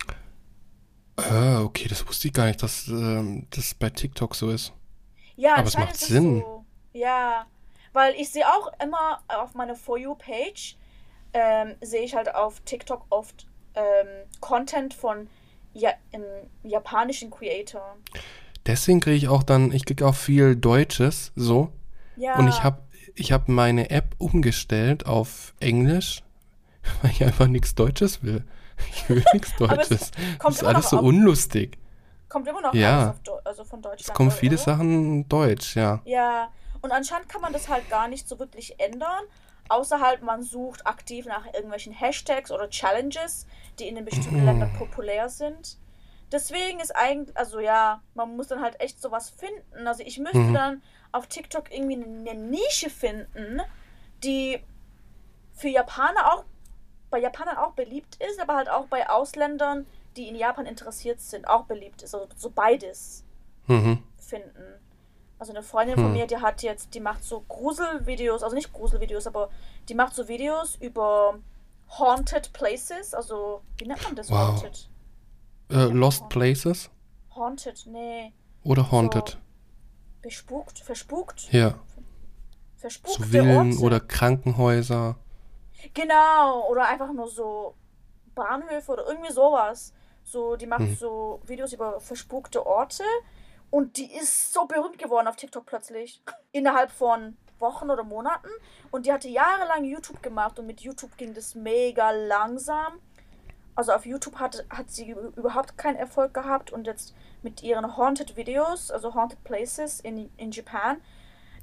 [1.18, 4.72] Ah, okay, das wusste ich gar nicht, dass ähm, das bei TikTok so ist.
[5.36, 6.40] Ja, Aber es macht ist Sinn.
[6.40, 6.66] so.
[6.94, 7.46] Ja,
[7.94, 10.78] weil ich sehe auch immer auf meiner For You-Page,
[11.34, 14.08] ähm, sehe ich halt auf TikTok oft ähm,
[14.40, 15.28] Content von
[15.74, 16.24] ja, im
[16.64, 17.96] japanischen Creator.
[18.66, 21.72] Deswegen kriege ich auch dann, ich kriege auch viel Deutsches, so.
[22.18, 22.38] Ja.
[22.38, 22.82] Und ich habe
[23.16, 26.24] ich hab meine App umgestellt auf Englisch,
[27.02, 28.44] weil ich einfach nichts Deutsches will.
[28.94, 30.10] Ich will nichts Deutsches.
[30.42, 31.78] Das ist alles so auf- unlustig.
[32.30, 33.10] Kommt immer noch Ja.
[33.10, 34.02] alles auf also von Deutschland.
[34.10, 34.64] Es kommen viele oder?
[34.64, 36.02] Sachen Deutsch, ja.
[36.06, 36.50] Ja,
[36.82, 39.24] und anscheinend kann man das halt gar nicht so wirklich ändern,
[39.70, 43.46] außer halt man sucht aktiv nach irgendwelchen Hashtags oder Challenges,
[43.80, 44.46] die in den bestimmten Mhm.
[44.46, 45.78] Ländern populär sind.
[46.32, 49.88] Deswegen ist eigentlich, also ja, man muss dann halt echt sowas finden.
[49.88, 50.54] Also ich müsste Mhm.
[50.54, 53.62] dann auf TikTok irgendwie eine Nische finden,
[54.24, 54.64] die
[55.54, 56.46] für Japaner auch,
[57.10, 61.48] bei Japanern auch beliebt ist, aber halt auch bei Ausländern, die in Japan interessiert sind,
[61.48, 62.16] auch beliebt ist.
[62.16, 63.26] Also so beides
[63.68, 64.02] Mhm.
[64.18, 64.80] finden.
[65.42, 66.14] Also eine Freundin von Hm.
[66.14, 69.50] mir, die hat jetzt, die macht so Gruselvideos, also nicht Gruselvideos, aber
[69.90, 71.40] die macht so Videos über
[71.98, 74.38] Haunted Places, also wie nennt man das Wow.
[74.62, 74.88] Haunted?
[75.72, 76.92] Äh, Lost Places
[77.36, 78.34] Haunted, nee,
[78.64, 79.40] oder Haunted?
[80.22, 81.74] bespukt, verspukt, Ja,
[82.78, 85.16] verspukte so Villen oder Krankenhäuser.
[85.96, 87.74] Genau, oder einfach nur so
[88.36, 89.92] Bahnhöfe oder irgendwie sowas.
[90.24, 90.96] So, die macht Mhm.
[90.96, 93.04] so Videos über verspukte Orte
[93.72, 96.22] und die ist so berühmt geworden auf TikTok plötzlich.
[96.52, 98.50] Innerhalb von Wochen oder Monaten.
[98.92, 103.00] Und die hatte jahrelang YouTube gemacht und mit YouTube ging das mega langsam.
[103.76, 108.36] Also auf YouTube hat, hat sie überhaupt keinen Erfolg gehabt und jetzt mit ihren Haunted
[108.36, 111.02] Videos, also Haunted Places in, in Japan,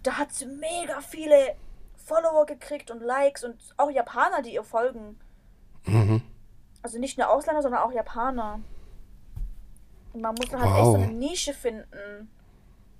[0.03, 1.55] da hat sie mega viele
[1.97, 5.21] Follower gekriegt und Likes und auch Japaner, die ihr folgen.
[5.85, 6.23] Mhm.
[6.83, 8.61] Also nicht nur Ausländer, sondern auch Japaner.
[10.19, 11.05] Und man muss halt echt so Wow.
[11.05, 12.29] eine Nische finden,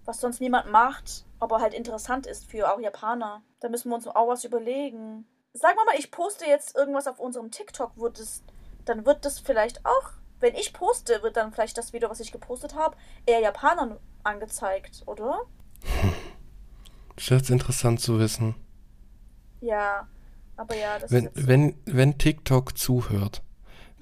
[0.05, 3.43] was sonst niemand macht, aber halt interessant ist für auch Japaner.
[3.59, 5.27] Da müssen wir uns auch was überlegen.
[5.53, 8.45] Sagen wir mal, ich poste jetzt irgendwas auf unserem TikTok, wird es,
[8.85, 12.31] dann wird das vielleicht auch, wenn ich poste, wird dann vielleicht das Video, was ich
[12.31, 12.97] gepostet habe,
[13.27, 15.41] eher Japanern angezeigt, oder?
[17.17, 18.55] Das ist interessant zu wissen.
[19.61, 20.07] Ja,
[20.57, 23.43] aber ja, das Wenn, ist wenn, wenn TikTok zuhört,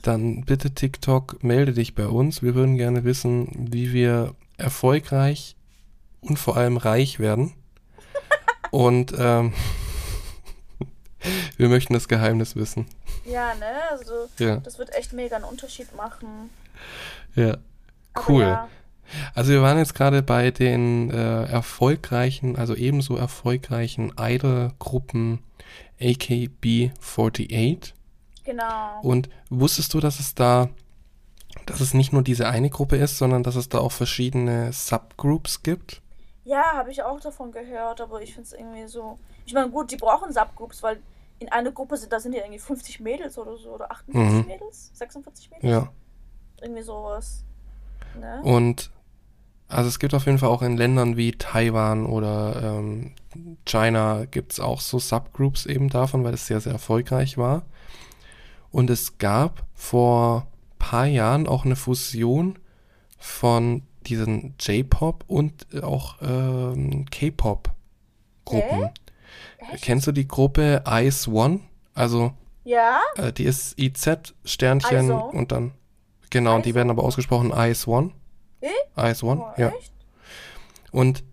[0.07, 2.43] dann bitte TikTok, melde dich bei uns.
[2.43, 5.57] Wir würden gerne wissen, wie wir erfolgreich
[6.21, 7.53] und vor allem reich werden.
[8.73, 9.53] Und ähm,
[11.57, 12.87] wir möchten das Geheimnis wissen.
[13.25, 13.91] Ja, ne?
[13.91, 16.51] Also Ja, das wird echt mega einen Unterschied machen.
[17.35, 17.59] ja.
[18.13, 18.43] Aber Cool.
[18.43, 18.69] Ja,
[19.35, 25.39] Also wir waren jetzt gerade bei den äh, erfolgreichen, also ebenso erfolgreichen Idol-Gruppen
[26.01, 27.93] AKB48.
[28.47, 29.01] Genau.
[29.03, 30.69] Und wusstest du, dass es da,
[31.67, 35.63] dass es nicht nur diese eine Gruppe ist, sondern dass es da auch verschiedene Subgroups
[35.63, 36.01] gibt?
[36.45, 39.19] Ja, habe ich auch davon gehört, aber ich finde es irgendwie so.
[39.45, 41.01] Ich meine, gut, die brauchen Subgroups, weil
[41.41, 44.47] in einer Gruppe sind, da sind ja irgendwie 50 Mädels oder so, oder 48 Mhm.
[44.47, 45.71] Mädels, 46 Mädels.
[45.71, 45.89] Ja.
[46.63, 47.43] Irgendwie sowas.
[48.19, 48.41] Ne?
[48.43, 48.91] Und
[49.69, 53.13] also es gibt auf jeden Fall auch in Ländern wie Taiwan oder ähm,
[53.65, 57.63] China gibt es auch so Subgroups eben davon, weil es sehr, sehr erfolgreich war.
[58.77, 60.49] Und es gab vor
[60.79, 62.59] paar Jahren auch eine Fusion
[63.19, 68.91] von diesen J-Pop und auch ähm, K-Pop-Gruppen.
[69.73, 69.83] Echt?
[69.83, 71.61] Kennst du die Gruppe Ice One?
[71.95, 73.01] Also Ja?
[73.17, 75.73] äh, die ist IZ Sternchen und dann
[76.29, 78.11] genau, und die werden aber ausgesprochen Ice One.
[78.61, 78.69] Eh?
[79.11, 79.69] Ice One, Oh, ja.
[79.69, 79.93] Echt?
[80.93, 81.25] Und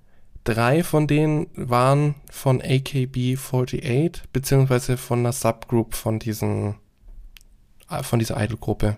[0.46, 6.74] drei von denen waren von AKB48, beziehungsweise von einer Subgroup von diesen, äh,
[8.02, 8.98] von dieser Idol-Gruppe.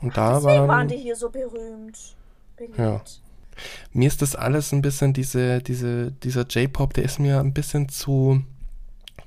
[0.00, 1.98] Und da Deswegen waren waren, die hier so berühmt.
[2.56, 2.78] Beliebt.
[2.78, 3.02] Ja.
[3.92, 7.88] mir ist das alles ein bisschen, diese, diese, dieser J-Pop, der ist mir ein bisschen
[7.88, 8.42] zu,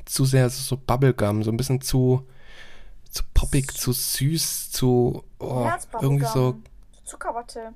[0.05, 2.27] zu sehr so Bubblegum, so ein bisschen zu,
[3.09, 5.69] zu poppig, zu süß, zu, oh,
[6.01, 6.57] irgendwie so,
[7.03, 7.73] Zuckerwatte.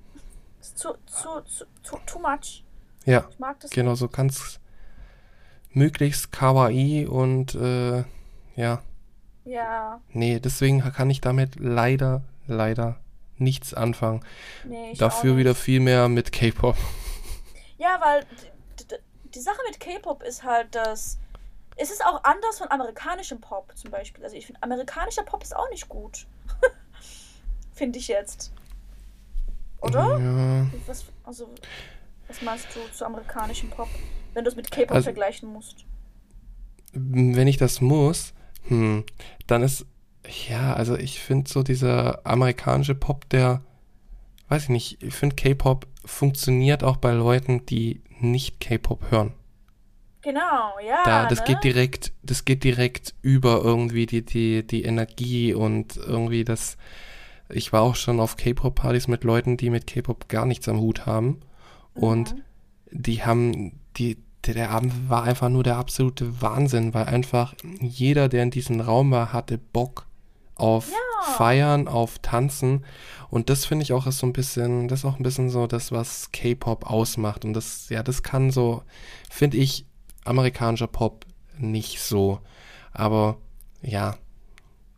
[0.61, 2.63] Zu, zu, zu, zu, too much.
[3.05, 3.99] ja, Ich mag das genau, nicht.
[3.99, 4.59] so ganz
[5.71, 8.03] möglichst kawaii und, äh,
[8.55, 8.81] ja,
[9.45, 12.99] Ja, Nee, deswegen kann ich damit leider, leider
[13.37, 14.23] nichts anfangen.
[14.65, 16.75] nee, ich Dafür wieder viel mehr mit K-Pop.
[17.77, 18.25] Ja, weil
[19.35, 21.19] die Sache mit K-Pop ist halt, dass
[21.75, 24.23] es ist auch anders von amerikanischem Pop zum Beispiel.
[24.23, 26.25] Also ich finde, amerikanischer Pop ist auch nicht gut.
[27.73, 28.53] finde ich jetzt.
[29.81, 30.17] Oder?
[30.17, 31.49] Ja, Was, also,
[32.27, 33.89] was meinst du zu amerikanischem Pop,
[34.33, 35.85] wenn du es mit K-Pop Also- vergleichen musst?
[36.93, 38.33] wenn ich das muss,
[38.67, 39.03] hm,
[39.47, 39.85] dann ist,
[40.49, 43.61] ja, also ich finde so dieser amerikanische Pop, der,
[44.49, 49.33] weiß ich nicht, ich finde K-Pop funktioniert auch bei Leuten, die nicht K-Pop hören.
[50.21, 51.03] Genau, ja.
[51.05, 51.45] Da, das ne?
[51.45, 56.77] geht direkt, das geht direkt über irgendwie die, die, die Energie und irgendwie das.
[57.49, 61.05] Ich war auch schon auf K-Pop-Partys mit Leuten, die mit K-Pop gar nichts am Hut
[61.05, 61.41] haben.
[61.93, 62.41] Und Mhm.
[62.91, 68.29] die haben, die, der, der Abend war einfach nur der absolute Wahnsinn, weil einfach jeder,
[68.29, 70.05] der in diesem Raum war, hatte Bock
[70.55, 71.33] auf Ja.
[71.33, 72.85] Feiern, auf Tanzen.
[73.29, 75.67] Und das finde ich auch ist so ein bisschen, das ist auch ein bisschen so
[75.67, 77.43] das, was K-Pop ausmacht.
[77.45, 78.83] Und das, ja, das kann so,
[79.29, 79.85] finde ich,
[80.23, 81.25] amerikanischer Pop
[81.57, 82.39] nicht so.
[82.93, 83.37] Aber
[83.81, 84.15] ja,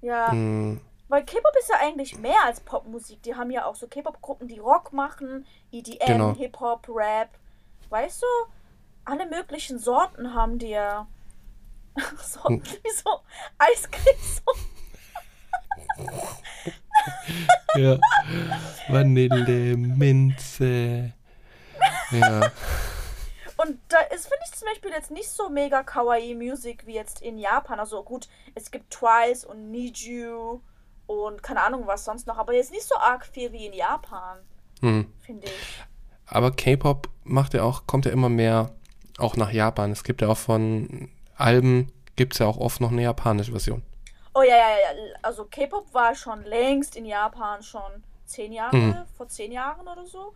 [0.01, 0.77] Ja, mh,
[1.09, 3.23] weil K-Pop ist ja eigentlich mehr als Popmusik.
[3.23, 6.35] Die haben ja auch so K-Pop-Gruppen, die Rock machen, EDM, Genau.
[6.35, 7.29] Hip-Hop, Rap.
[7.89, 8.27] Weißt du?
[9.07, 11.07] Alle möglichen Sorten haben die ja.
[12.21, 12.61] So, Hm.
[12.61, 13.21] wie so
[13.57, 14.17] Eiscreme.
[14.19, 14.43] So.
[17.79, 17.97] ja,
[18.89, 21.13] Vanille, Minze.
[22.11, 22.51] Ja,
[23.55, 27.21] Und da ist, finde ich zum Beispiel jetzt nicht so mega kawaii Music wie jetzt
[27.21, 27.79] in Japan.
[27.79, 30.59] Also gut, es gibt Twice und Need You
[31.05, 34.39] und keine Ahnung was sonst noch, aber jetzt nicht so arg viel wie in Japan,
[34.81, 35.13] hm.
[35.25, 35.83] finde ich.
[36.25, 38.75] Aber K-Pop macht ja auch, kommt ja immer mehr
[39.17, 39.91] auch nach Japan.
[39.91, 43.83] Es gibt ja auch von Alben, gibt es ja auch oft noch eine japanische Version.
[44.33, 45.15] Oh ja, ja, ja.
[45.23, 48.95] Also K-Pop war schon längst in Japan schon zehn Jahre, Mhm.
[49.15, 50.33] vor zehn Jahren oder so.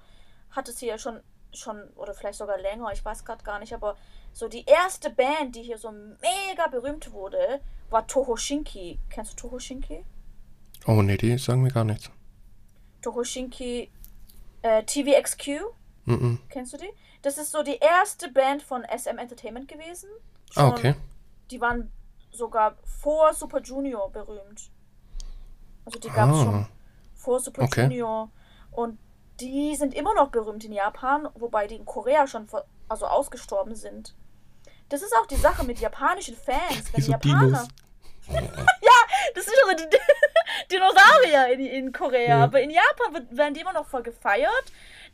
[0.52, 1.20] Hatte sie ja schon,
[1.54, 3.96] schon, oder vielleicht sogar länger, ich weiß gerade gar nicht, aber
[4.34, 7.60] so die erste Band, die hier so mega berühmt wurde,
[7.90, 9.00] war Tohoshinki.
[9.10, 10.04] Kennst du Tohoshinki?
[10.88, 12.10] Oh nee, die sagen mir gar nichts.
[13.02, 13.90] Tohoshinki
[14.64, 15.48] äh, TVXQ,
[16.06, 16.40] Mhm.
[16.50, 16.90] kennst du die?
[17.22, 20.10] Das ist so die erste Band von SM Entertainment gewesen.
[20.56, 20.96] Ah, Schon- okay.
[21.52, 21.92] Die waren
[22.32, 24.70] sogar vor Super Junior berühmt.
[25.86, 26.44] Also die gab es Ah.
[26.44, 26.68] schon
[27.16, 27.84] vor Super Okay.
[27.84, 28.30] Junior.
[28.72, 28.98] Und
[29.40, 33.76] die sind immer noch berühmt in Japan, wobei die in Korea schon ver- also ausgestorben
[33.76, 34.16] sind.
[34.90, 36.94] Das ist auch die Sache mit japanischen Fans.
[36.94, 37.46] Wenn so Japaner.
[37.46, 37.68] Dinos.
[39.34, 39.98] Das sind schon so die
[40.72, 42.38] Dinosaurier in, in Korea.
[42.40, 42.44] Ja.
[42.44, 44.66] Aber in Japan wird, werden die immer noch voll gefeiert.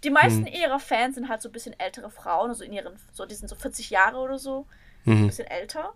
[0.04, 0.54] Die meisten Hm.
[0.54, 3.48] ihrer Fans sind halt so ein bisschen ältere Frauen, also in ihren, so, die sind
[3.48, 4.66] so 40 Jahre oder so,
[5.06, 5.28] ein Mhm.
[5.28, 5.94] bisschen älter.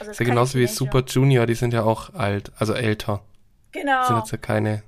[0.00, 0.66] Also Ist ja genauso wie.
[0.66, 3.20] Super Junior, die sind ja auch alt, also älter.
[3.72, 4.04] Genau.
[4.06, 4.82] Sind jetzt ja keine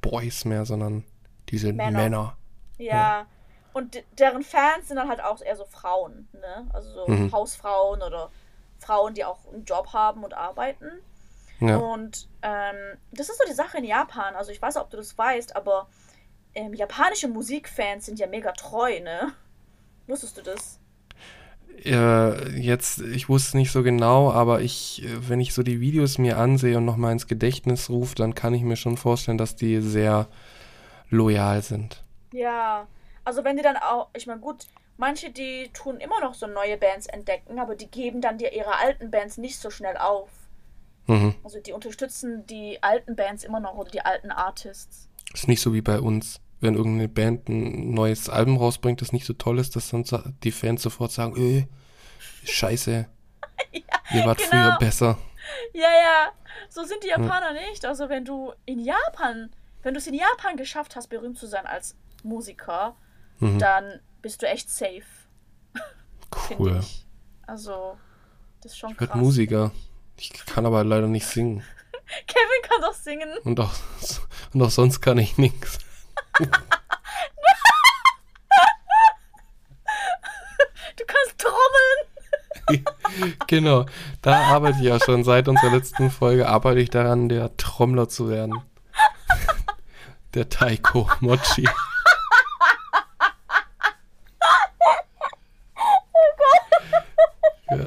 [0.00, 1.02] Boys mehr, sondern
[1.48, 1.98] die sind Männer.
[1.98, 2.36] Männer.
[2.78, 3.26] Ja.
[3.72, 6.66] Und de- deren Fans sind dann halt auch eher so Frauen, ne?
[6.72, 7.32] Also so Mhm.
[7.32, 8.30] Hausfrauen oder
[8.78, 10.86] Frauen, die auch einen Job haben und arbeiten.
[11.60, 11.76] Ja.
[11.78, 12.76] Und ähm,
[13.12, 14.34] das ist so die Sache in Japan.
[14.36, 15.88] Also ich weiß nicht, ob du das weißt, aber
[16.56, 19.32] ähm, japanische Musikfans sind ja mega treu, ne?
[20.06, 20.80] Wusstest du das?
[21.84, 26.16] Äh, jetzt, ich wusste nicht so genau, aber ich, äh, wenn ich so die Videos
[26.16, 29.80] mir ansehe und nochmal ins Gedächtnis rufe, dann kann ich mir schon vorstellen, dass die
[29.80, 30.28] sehr
[31.10, 32.02] loyal sind.
[32.32, 32.86] Ja,
[33.24, 36.78] also wenn die dann auch, ich meine, gut, manche, die tun immer noch so neue
[36.78, 40.30] Bands entdecken, aber die geben dann die, ihre alten Bands nicht so schnell auf.
[41.06, 41.34] Mhm.
[41.44, 45.08] Also die unterstützen die alten Bands immer noch oder die alten Artists.
[45.34, 46.40] Ist nicht so wie bei uns.
[46.60, 50.04] Wenn irgendeine Band ein neues Album rausbringt, das nicht so toll ist, dass dann
[50.42, 51.64] die Fans sofort sagen, öh,
[52.44, 53.06] scheiße,
[53.72, 54.50] ihr wart genau.
[54.50, 55.18] früher besser.
[55.74, 56.30] Ja, ja,
[56.70, 57.84] so sind die Japaner nicht.
[57.84, 59.50] Also wenn du in Japan,
[59.82, 62.96] wenn du es in Japan geschafft hast, berühmt zu sein als Musiker,
[63.38, 63.58] Mhm.
[63.58, 65.02] dann bist du echt safe,
[66.58, 66.78] Cool.
[66.80, 67.06] ich.
[67.46, 67.98] Also,
[68.62, 69.14] das ist schon Ich krass.
[69.14, 69.72] Musiker.
[70.18, 71.62] Ich kann aber leider nicht singen.
[72.26, 73.28] Kevin kann doch singen.
[73.44, 73.74] Und auch,
[74.54, 75.78] und auch sonst kann ich nichts.
[80.96, 82.84] Du kannst trommeln.
[83.46, 83.86] Genau,
[84.22, 88.28] da arbeite ich ja schon seit unserer letzten Folge, arbeite ich daran, der Trommler zu
[88.28, 88.60] werden.
[90.34, 91.68] Der Taiko Mochi.
[97.70, 97.86] Ja.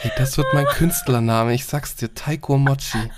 [0.00, 3.10] Hey, das wird mein Künstlername, ich sag's dir, Taiko Mochi.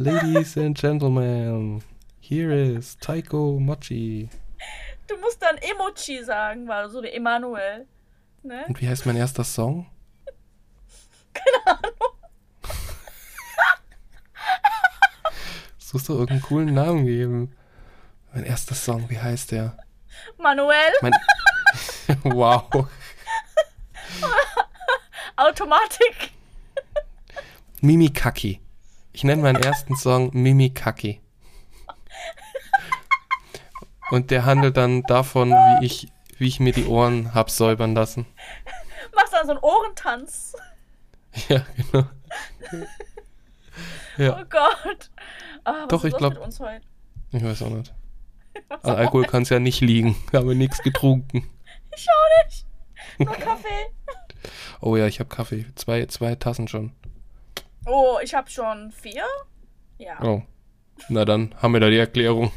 [0.00, 1.82] Ladies and Gentlemen,
[2.20, 4.30] here is Taiko Mochi.
[5.06, 7.86] Du musst dann Emoji sagen, weil so wie Emanuel.
[8.42, 8.64] Ne?
[8.66, 9.84] Und wie heißt mein erster Song?
[11.34, 11.92] Keine Ahnung.
[15.78, 17.54] Es muss doch irgendeinen coolen Namen geben.
[18.32, 19.76] Mein erster Song, wie heißt der?
[20.38, 21.12] Manuel, Mein
[22.22, 22.70] wow.
[25.36, 26.32] Automatik.
[27.82, 28.60] Mimikaki.
[29.12, 31.20] Ich nenne meinen ersten Song Mimikaki.
[34.10, 36.08] Und der handelt dann davon, wie ich,
[36.38, 38.26] wie ich mir die Ohren hab säubern lassen.
[39.14, 40.54] Machst dann so einen Ohrentanz.
[41.48, 42.04] Ja, genau.
[44.18, 45.10] Ja, Oh Gott.
[45.64, 46.84] Ah, was Doch, ich los glaub- mit uns heute?
[47.32, 47.94] ich weiß auch nicht.
[48.82, 50.16] An Alkohol kann es ja nicht liegen.
[50.28, 51.48] Ich habe nichts getrunken.
[51.96, 52.66] Ich auch nicht.
[53.18, 53.68] Nur Kaffee.
[54.80, 55.66] Oh ja, ich habe Kaffee.
[55.76, 56.92] Zwei, zwei Tassen schon.
[57.86, 59.24] Oh, ich habe schon vier.
[59.98, 60.20] Ja.
[60.22, 60.42] Oh.
[61.08, 62.52] Na dann haben wir da die Erklärung.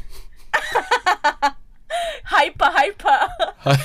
[2.26, 3.28] Hyper, hyper.
[3.64, 3.76] Hi.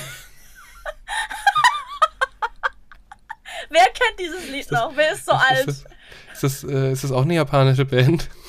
[3.70, 4.96] Wer kennt dieses Lied noch?
[4.96, 5.68] Wer ist so alt?
[5.68, 5.86] Ist
[6.42, 8.30] das, ist, das, äh, ist das auch eine japanische Band?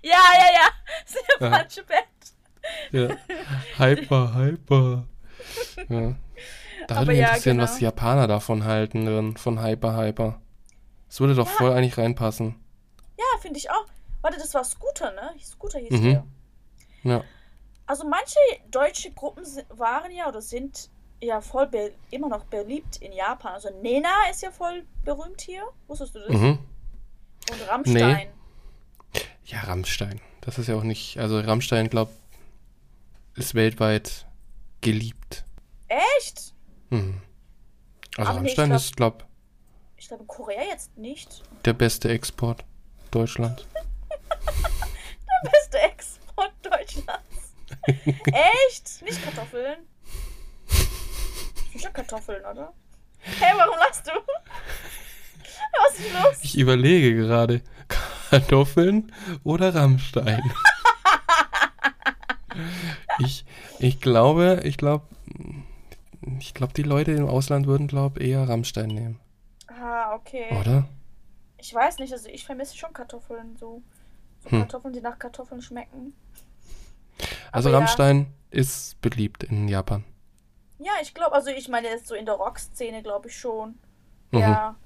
[0.00, 0.68] Ja, ja, ja.
[1.04, 1.56] Das ist eine Ja.
[1.58, 2.06] falsche Band.
[2.92, 3.84] Ja.
[3.84, 5.04] Hyper, hyper.
[5.88, 6.14] Ja.
[6.86, 7.68] Da würde mich ja, interessieren, genau.
[7.68, 10.40] was die Japaner davon halten, von Hyper, hyper.
[11.08, 12.54] Das würde doch voll eigentlich reinpassen.
[13.18, 13.86] Ja, finde ich auch.
[14.20, 15.32] Warte, das war Scooter, ne?
[15.42, 16.02] Scooter hieß Mhm.
[16.04, 16.24] der.
[17.04, 17.24] Ja.
[17.86, 18.38] Also manche
[18.70, 20.90] deutsche Gruppen waren ja oder sind
[21.20, 21.68] ja voll
[22.10, 23.54] immer noch beliebt in Japan.
[23.54, 25.62] Also Nena ist ja voll berühmt hier.
[25.86, 26.28] Wusstest du das?
[26.30, 26.58] Mhm.
[27.50, 28.28] Und Rammstein.
[29.46, 30.20] Ja, Rammstein.
[30.42, 32.10] Das ist ja auch nicht, also Rammstein, glaub,
[33.34, 34.26] ist weltweit
[34.82, 35.44] geliebt.
[35.88, 36.54] Echt?
[36.90, 37.22] Mhm.
[38.16, 39.26] Also Aber nee, Rammstein glaub- ist, glaub,
[40.08, 41.42] Ich glaube Korea jetzt nicht.
[41.66, 42.64] der beste Export
[43.10, 43.66] Deutschland.
[44.40, 47.52] Der beste Export Deutschlands.
[48.66, 49.02] Echt?
[49.02, 49.76] Nicht Kartoffeln?
[51.78, 52.72] Schon Kartoffeln, oder?
[53.18, 54.12] Hey, warum lachst du?
[55.84, 56.38] Was ist los?
[56.40, 57.60] Ich überlege gerade,
[58.30, 59.12] Kartoffeln
[59.44, 60.40] oder Rammstein?
[63.18, 63.44] ich,
[63.78, 65.06] ich glaube, ich glaube,
[66.40, 69.20] ich glaube, die Leute im Ausland würden, glaube eher Rammstein nehmen,
[70.18, 70.56] okay.
[70.60, 70.84] oder?
[71.58, 73.82] Ich weiß nicht, also ich vermisse schon Kartoffeln so.
[74.40, 74.60] So Hm.
[74.60, 76.14] Kartoffeln, die nach Kartoffeln schmecken.
[77.50, 77.78] Also Aber ja.
[77.78, 80.04] Rammstein ist beliebt in Japan.
[80.78, 83.78] Ja, ich glaube, also ich meine jetzt so in der Rock-Szene glaube ich schon.
[84.30, 84.38] Mhm.
[84.38, 84.76] Ja.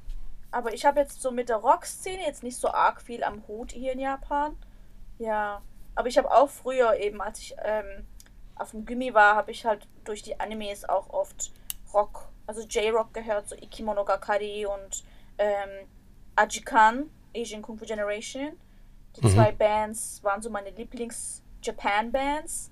[0.50, 3.72] Aber ich habe jetzt so mit der Rock-Szene jetzt nicht so arg viel am Hut
[3.72, 4.56] hier in Japan.
[5.18, 5.62] Ja.
[5.94, 8.06] Aber ich habe auch früher eben, als ich ähm,
[8.54, 11.52] auf dem Gimmi war, habe ich halt durch die Animes auch oft
[11.92, 15.04] Rock, also J-Rock gehört, so Ikimonogakari und
[15.42, 15.86] ähm,
[16.36, 18.52] Ajikan, Asian Kung Fu Generation.
[19.16, 19.30] Die Mhm.
[19.30, 22.70] zwei Bands waren so meine Lieblings-Japan-Bands.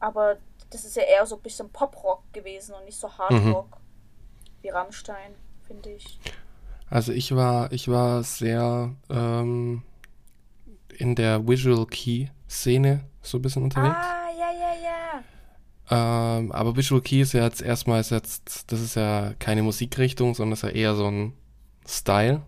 [0.00, 0.36] Aber
[0.70, 3.18] das ist ja eher so ein bisschen Pop-Rock gewesen und nicht so Mhm.
[3.18, 3.76] Hard-Rock.
[4.62, 5.34] Wie Rammstein,
[5.66, 6.18] finde ich.
[6.90, 9.82] Also ich war, ich war sehr ähm,
[10.96, 13.94] in der Visual Key Szene so ein bisschen unterwegs.
[13.94, 15.22] Ah, ja, ja, ja.
[16.38, 20.34] Ähm, aber Visual Key ist ja jetzt erstmal ist jetzt, das ist ja keine Musikrichtung,
[20.34, 21.34] sondern ist ja eher so ein
[21.88, 22.42] Style.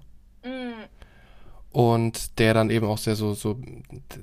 [0.45, 0.85] Mm,
[1.73, 3.59] und der dann eben auch sehr so, so,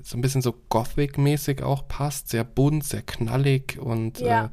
[0.02, 4.46] so ein bisschen so Gothic-mäßig auch passt, sehr bunt, sehr knallig und Ja.
[4.46, 4.48] äh,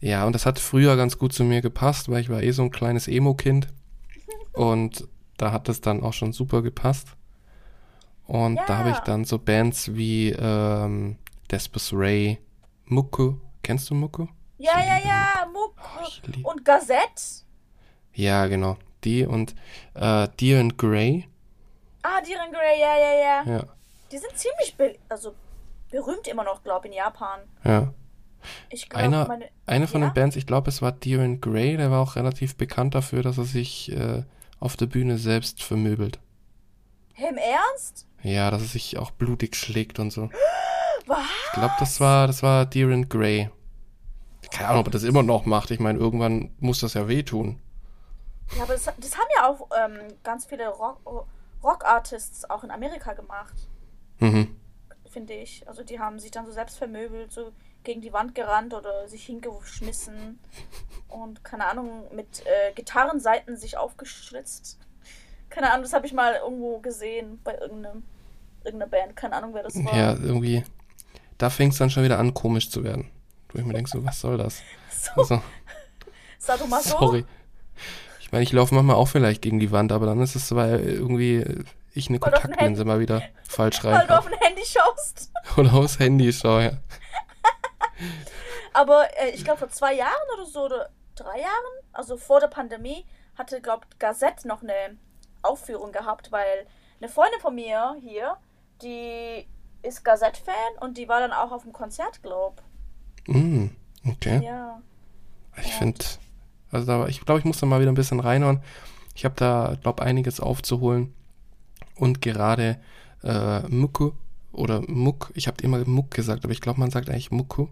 [0.00, 2.62] ja, und das hat früher ganz gut zu mir gepasst, weil ich war eh so
[2.62, 3.68] ein kleines Emo-Kind
[4.52, 5.08] und
[5.38, 7.08] da hat das dann auch schon super gepasst.
[8.26, 9.04] Und da habe ich Ja.
[9.04, 11.16] dann so Bands wie ähm,
[11.50, 12.38] Despus Ray,
[12.86, 14.28] Mucko, kennst du Mucko?
[14.58, 15.74] Ja, ja, ja, Muck
[16.44, 17.44] Oh, und Gazette.
[18.14, 19.54] Ja, genau, die und
[19.94, 21.28] äh, Deer and Grey,
[22.02, 23.14] Ah, Diren Grey, ja, ja,
[23.46, 23.56] ja.
[23.58, 23.64] ja,
[24.12, 25.34] Die sind ziemlich be also
[25.90, 27.40] berühmt immer noch, glaube ich, in Japan.
[27.64, 27.92] ja.
[28.68, 29.48] Ich glaube, Einer, meine.
[29.64, 30.08] eine von Ja?
[30.10, 33.38] den Bands, ich glaube, es war Deeren Grey, der war auch relativ bekannt dafür, dass
[33.38, 34.22] er sich äh,
[34.60, 36.18] auf der Bühne selbst vermöbelt.
[37.14, 38.06] Hey, im Ernst?
[38.22, 40.28] Ja, dass er sich auch blutig schlägt und so.
[41.06, 41.18] Was?
[41.46, 43.48] Ich glaube, das war, das war Deeren Grey.
[44.50, 45.70] Keine Ahnung, ob er das immer noch macht.
[45.70, 47.58] Ich meine, irgendwann muss das ja wehtun.
[48.56, 51.26] Ja, aber das, das haben ja auch ähm, ganz viele Rock-
[51.62, 53.54] Rock-Artists auch in Amerika gemacht,
[54.20, 54.54] Mhm.
[55.10, 55.66] finde ich.
[55.66, 57.52] Also die haben sich dann so selbst vermöbelt, so
[57.84, 60.38] gegen die Wand gerannt oder sich hingeschmissen
[61.08, 64.78] und keine Ahnung, mit äh, Gitarrenseiten sich aufgeschlitzt.
[65.50, 68.02] Keine Ahnung, das habe ich mal irgendwo gesehen bei irgendeinem,
[68.64, 69.16] irgendeiner Band.
[69.16, 69.94] Keine Ahnung, wer das war.
[69.96, 70.64] Ja, irgendwie.
[71.38, 73.10] Da fängt es dann schon wieder an, komisch zu werden.
[73.52, 74.60] Wo ich mir denke, so, was soll das?
[74.90, 75.42] So, Also,
[76.38, 76.88] Sadomaso.
[76.98, 77.24] sorry.
[78.34, 80.80] Ich meine, ich laufe manchmal auch vielleicht gegen die Wand, aber dann ist es weil
[80.80, 81.44] irgendwie
[81.92, 85.30] ich eine Weil Kontaktlinse mal wieder falsch Weil rein du auf ein Handy schaust.
[85.56, 86.72] Oder aufs Handy schaue, ja.
[88.72, 92.48] Aber äh, ich glaube, vor zwei Jahren oder so, oder drei Jahren, also vor der
[92.48, 93.06] Pandemie,
[93.38, 94.98] hatte, glaube Gazette noch eine
[95.42, 96.66] Aufführung gehabt, weil
[97.00, 98.36] eine Freundin von mir hier,
[98.82, 99.46] die
[99.82, 102.60] ist Gazette-Fan und die war dann auch auf dem Konzert, glaub.
[103.28, 103.66] Mm,
[104.08, 104.44] okay.
[104.44, 104.82] Ja.
[105.56, 106.04] Ich finde,
[106.74, 108.60] also da, ich glaube, ich muss da mal wieder ein bisschen reinhauen.
[109.14, 111.14] Ich habe da, glaube einiges aufzuholen.
[111.96, 112.80] Und gerade
[113.22, 114.12] äh, Mucku
[114.52, 117.68] oder Muck, ich habe immer Muck gesagt, aber ich glaube, man sagt eigentlich Mucku.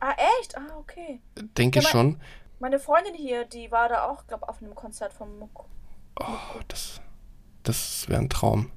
[0.00, 0.56] Ah, echt?
[0.56, 1.20] Ah, okay.
[1.58, 2.20] Denke Ja, mein- schon.
[2.58, 5.64] Meine Freundin hier, die war da auch, glaube auf einem Konzert von Muck.
[6.18, 7.00] Oh, das,
[7.62, 8.70] das wäre ein Traum.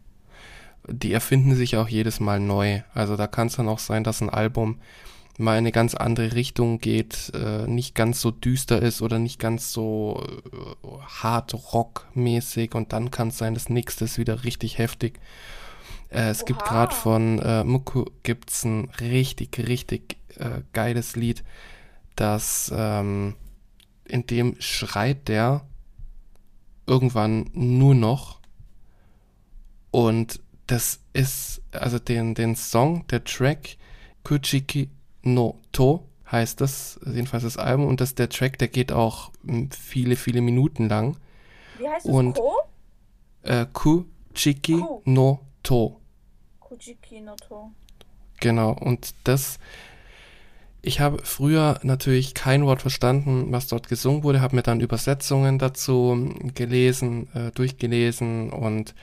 [0.88, 2.82] Die erfinden sich auch jedes Mal neu.
[2.94, 4.80] Also da kann es dann auch sein, dass ein Album
[5.38, 9.40] mal in eine ganz andere Richtung geht, äh, nicht ganz so düster ist oder nicht
[9.40, 10.88] ganz so äh,
[11.22, 15.20] hart rockmäßig und dann kann es sein, das nächste ist wieder richtig heftig.
[16.10, 16.70] Äh, es gibt Oha.
[16.70, 21.44] gerade von äh, Muku gibt's ein richtig, richtig äh, geiles Lied,
[22.16, 23.36] das ähm,
[24.06, 25.66] in dem schreit der
[26.86, 28.40] irgendwann nur noch.
[29.90, 33.78] Und das ist, also den, den Song, der Track,
[34.24, 34.90] Kuchiki
[35.24, 37.88] no To heißt das, jedenfalls das Album.
[37.88, 41.18] Und das, der Track, der geht auch mm, viele, viele Minuten lang.
[41.78, 42.12] Wie heißt es?
[42.12, 42.54] Und- Ko?
[43.44, 45.02] Äh, Kuchiki Ku.
[45.06, 46.00] no To.
[46.60, 47.72] Kujiki no To.
[48.40, 49.58] Genau, und das,
[50.82, 55.60] ich habe früher natürlich kein Wort verstanden, was dort gesungen wurde, habe mir dann Übersetzungen
[55.60, 58.96] dazu gelesen, äh, durchgelesen und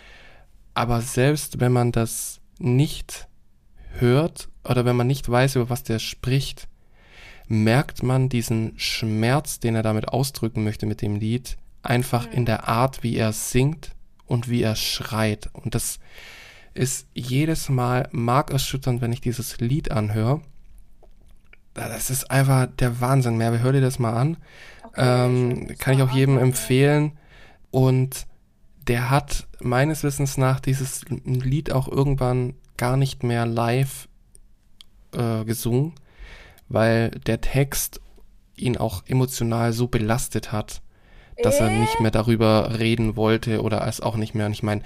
[0.74, 3.28] aber selbst wenn man das nicht
[3.98, 6.68] hört oder wenn man nicht weiß, über was der spricht,
[7.48, 12.32] merkt man diesen Schmerz, den er damit ausdrücken möchte mit dem Lied, einfach Mhm.
[12.32, 13.92] in der Art, wie er singt
[14.26, 15.50] und wie er schreit.
[15.52, 15.98] Und das
[16.74, 20.40] ist jedes Mal markerschütternd, wenn ich dieses Lied anhöre.
[21.74, 23.36] Das ist einfach der Wahnsinn.
[23.36, 24.36] Mehr, hör dir das mal an.
[24.84, 27.12] Okay, Ähm, will kann ich auch jedem empfehlen.
[27.70, 28.26] Und
[28.86, 34.08] der hat meines Wissens nach dieses Lied auch irgendwann gar nicht mehr live
[35.12, 35.94] äh, gesungen,
[36.68, 38.00] weil der Text
[38.56, 40.82] ihn auch emotional so belastet hat,
[41.42, 41.78] dass er Äh?
[41.78, 44.44] nicht mehr darüber reden wollte oder es auch nicht mehr.
[44.46, 44.82] Und ich meine,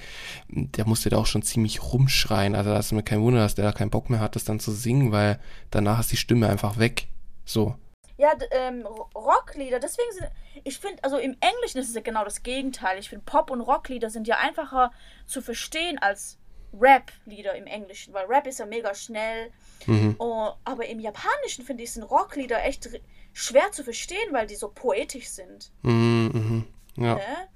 [0.49, 2.55] der musste da auch schon ziemlich rumschreien.
[2.55, 4.61] Also da ist mir kein Wunder, dass der da keinen Bock mehr hat, das dann
[4.61, 7.09] zu singen, weil danach ist die Stimme einfach weg.
[7.45, 7.75] So.
[8.17, 10.29] Ja, ähm, Ro- Rocklieder, deswegen sind,
[10.63, 13.01] ich finde, also im Englischen ist es ja genau das Gegenteil.
[13.01, 14.93] Ich finde, Pop- und Rocklieder sind ja einfacher
[15.27, 16.39] zu verstehen als
[16.81, 19.51] Rap-Lieder im Englischen, weil Rap ist ja mega schnell.
[19.87, 20.17] Mhm.
[20.19, 22.89] Oh, aber im Japanischen finde ich, sind Rocklieder echt
[23.33, 25.71] schwer zu verstehen, weil die so poetisch sind.
[25.83, 26.65] Mhm, mhm.
[26.97, 27.17] Ja.
[27.17, 27.49] Ne?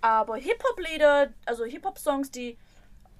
[0.00, 2.58] Aber Hip-Hop-Lieder, also Hip-Hop-Songs, die,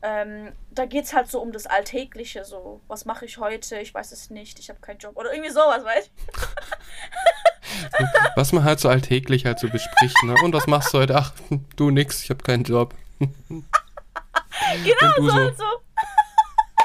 [0.03, 3.95] ähm, da geht es halt so um das Alltägliche, so, was mache ich heute, ich
[3.95, 6.32] weiß es nicht, ich habe keinen Job oder irgendwie sowas, weißt du?
[8.36, 10.34] Was man halt so alltäglich halt so bespricht, ne?
[10.43, 11.16] Und was machst du heute?
[11.16, 11.32] Ach,
[11.76, 12.95] du nix, ich habe keinen Job.
[14.85, 15.35] Genau, so, so.
[15.35, 15.65] halt so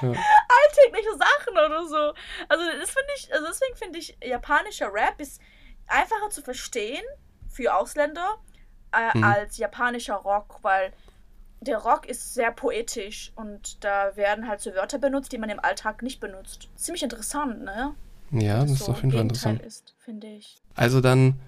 [0.02, 0.10] Ja.
[0.10, 2.14] alltägliche Sachen oder so.
[2.50, 5.42] Also das finde ich, also deswegen finde ich, japanischer Rap ist
[5.88, 7.04] einfacher zu verstehen
[7.50, 8.36] für Ausländer
[8.92, 9.24] äh, Mhm.
[9.24, 10.94] als japanischer Rock, weil
[11.62, 15.60] der Rock ist sehr poetisch und da werden halt so Wörter benutzt, die man im
[15.60, 16.70] Alltag nicht benutzt.
[16.76, 17.96] Ziemlich interessant, ne?
[18.32, 19.62] Ja, das, Dass ist so auf jeden Fall interessant.
[19.64, 20.62] ist, finde ich.
[20.76, 21.40] Also dann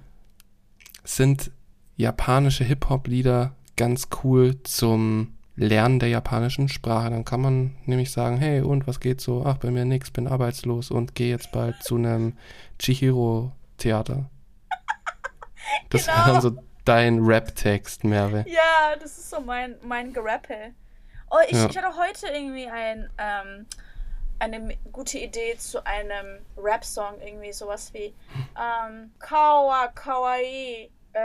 [1.03, 1.51] sind
[1.97, 7.09] japanische Hip-Hop-Lieder ganz cool zum Lernen der japanischen Sprache.
[7.09, 9.43] Dann kann man nämlich sagen, hey, und was geht so?
[9.45, 12.37] Ach, bei mir nix, bin arbeitslos und gehe jetzt bald zu einem
[12.79, 14.29] Chihiro-Theater.
[15.89, 16.33] Das wäre Genau.
[16.33, 16.51] dann so
[16.85, 18.43] dein Rap-Text, Merve.
[18.47, 20.73] Ja, das ist so mein, mein Gerappe.
[21.29, 21.67] Oh, ich, Ja.
[21.69, 23.65] ich hatte heute irgendwie ein, ähm,
[24.39, 28.15] eine gute Idee zu einem Rap-Song, irgendwie sowas wie
[28.57, 30.89] ähm, Kawa Kawaii.
[31.13, 31.19] Äh,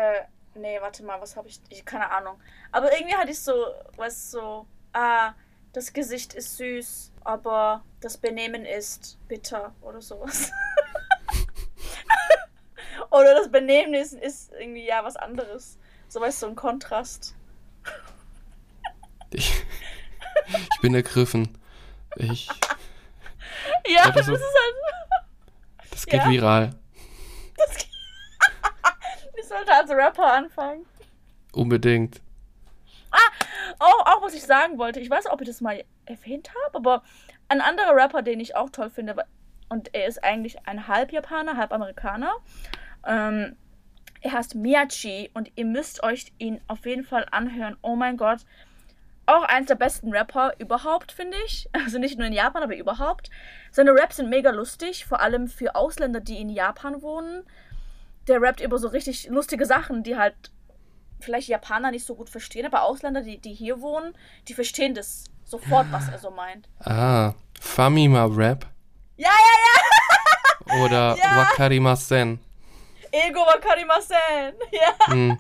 [0.57, 1.85] nee, warte mal, was habe ich, ich?
[1.85, 2.41] Keine Ahnung.
[2.73, 5.33] Aber irgendwie hatte ich so, was so, ah,
[5.73, 10.51] das Gesicht ist süß, aber das Benehmen ist bitter oder sowas.
[13.11, 15.79] oder das Benehmen ist, ist irgendwie ja was anderes.
[16.09, 17.35] So weißt du, so ein Kontrast.
[19.31, 19.65] Ich,
[20.47, 21.59] ich bin ergriffen.
[22.15, 22.47] Ich,
[23.89, 24.75] Ja, das das, ist- halt.
[25.91, 26.31] das geht Ja.
[26.31, 26.71] viral.
[27.77, 27.89] Ich
[29.55, 30.87] sollte als Rapper anfangen.
[31.53, 32.21] Unbedingt.
[33.79, 37.03] Auch, auch was ich sagen wollte, ich weiß, ob ich das mal erwähnt habe, aber
[37.49, 39.17] ein anderer Rapper, den ich auch toll finde,
[39.69, 42.33] und er ist eigentlich ein halb Japaner, halb Amerikaner.
[43.07, 43.57] Ähm,
[44.21, 47.77] er heißt Miyachi und ihr müsst euch ihn auf jeden Fall anhören.
[47.83, 48.41] Oh mein Gott.
[49.27, 51.69] Auch eins der besten Rapper überhaupt, finde ich.
[51.85, 53.31] Also nicht nur in Japan, aber überhaupt.
[53.71, 57.45] Seine Raps sind mega lustig, vor allem für Ausländer, die in Japan wohnen.
[58.29, 60.35] Der rappt über so richtig lustige Sachen, die halt
[61.21, 64.17] vielleicht Japaner nicht so gut verstehen, aber Ausländer, die, die hier wohnen,
[64.49, 66.69] die verstehen das sofort, was er so meint.
[66.81, 68.67] Ah, Famima Rap
[69.17, 71.37] Ja, ja, oder Ja.
[71.37, 72.41] Wakarimasen.
[73.13, 73.21] ja!
[73.29, 74.55] Ego wakarimasen!
[74.73, 75.07] Ja.
[75.13, 75.39] Hm.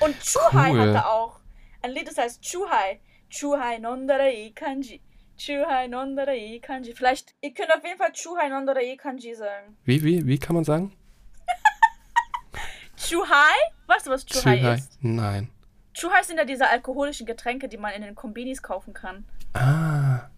[0.00, 0.80] Und Chuhai Cool.
[0.80, 1.40] hat er auch.
[1.82, 3.00] Ein Lied, das heißt Chuhai.
[3.30, 5.02] Chuhai nondara i kanji.
[5.36, 6.94] Chuhai nondara i kanji.
[6.94, 9.76] Vielleicht, ihr könnt auf jeden Fall Chuhai nondara i kanji sagen.
[9.84, 10.92] Wie, wie, wie kann man sagen?
[12.98, 13.54] Chuhai?
[13.86, 14.74] Weißt du, was Chuhai, Chuhai.
[14.74, 14.98] ist?
[15.02, 15.48] Nein.
[15.94, 19.24] Chuhai sind ja diese alkoholischen Getränke, die man in den Kombinis kaufen kann.
[19.54, 20.28] Ah,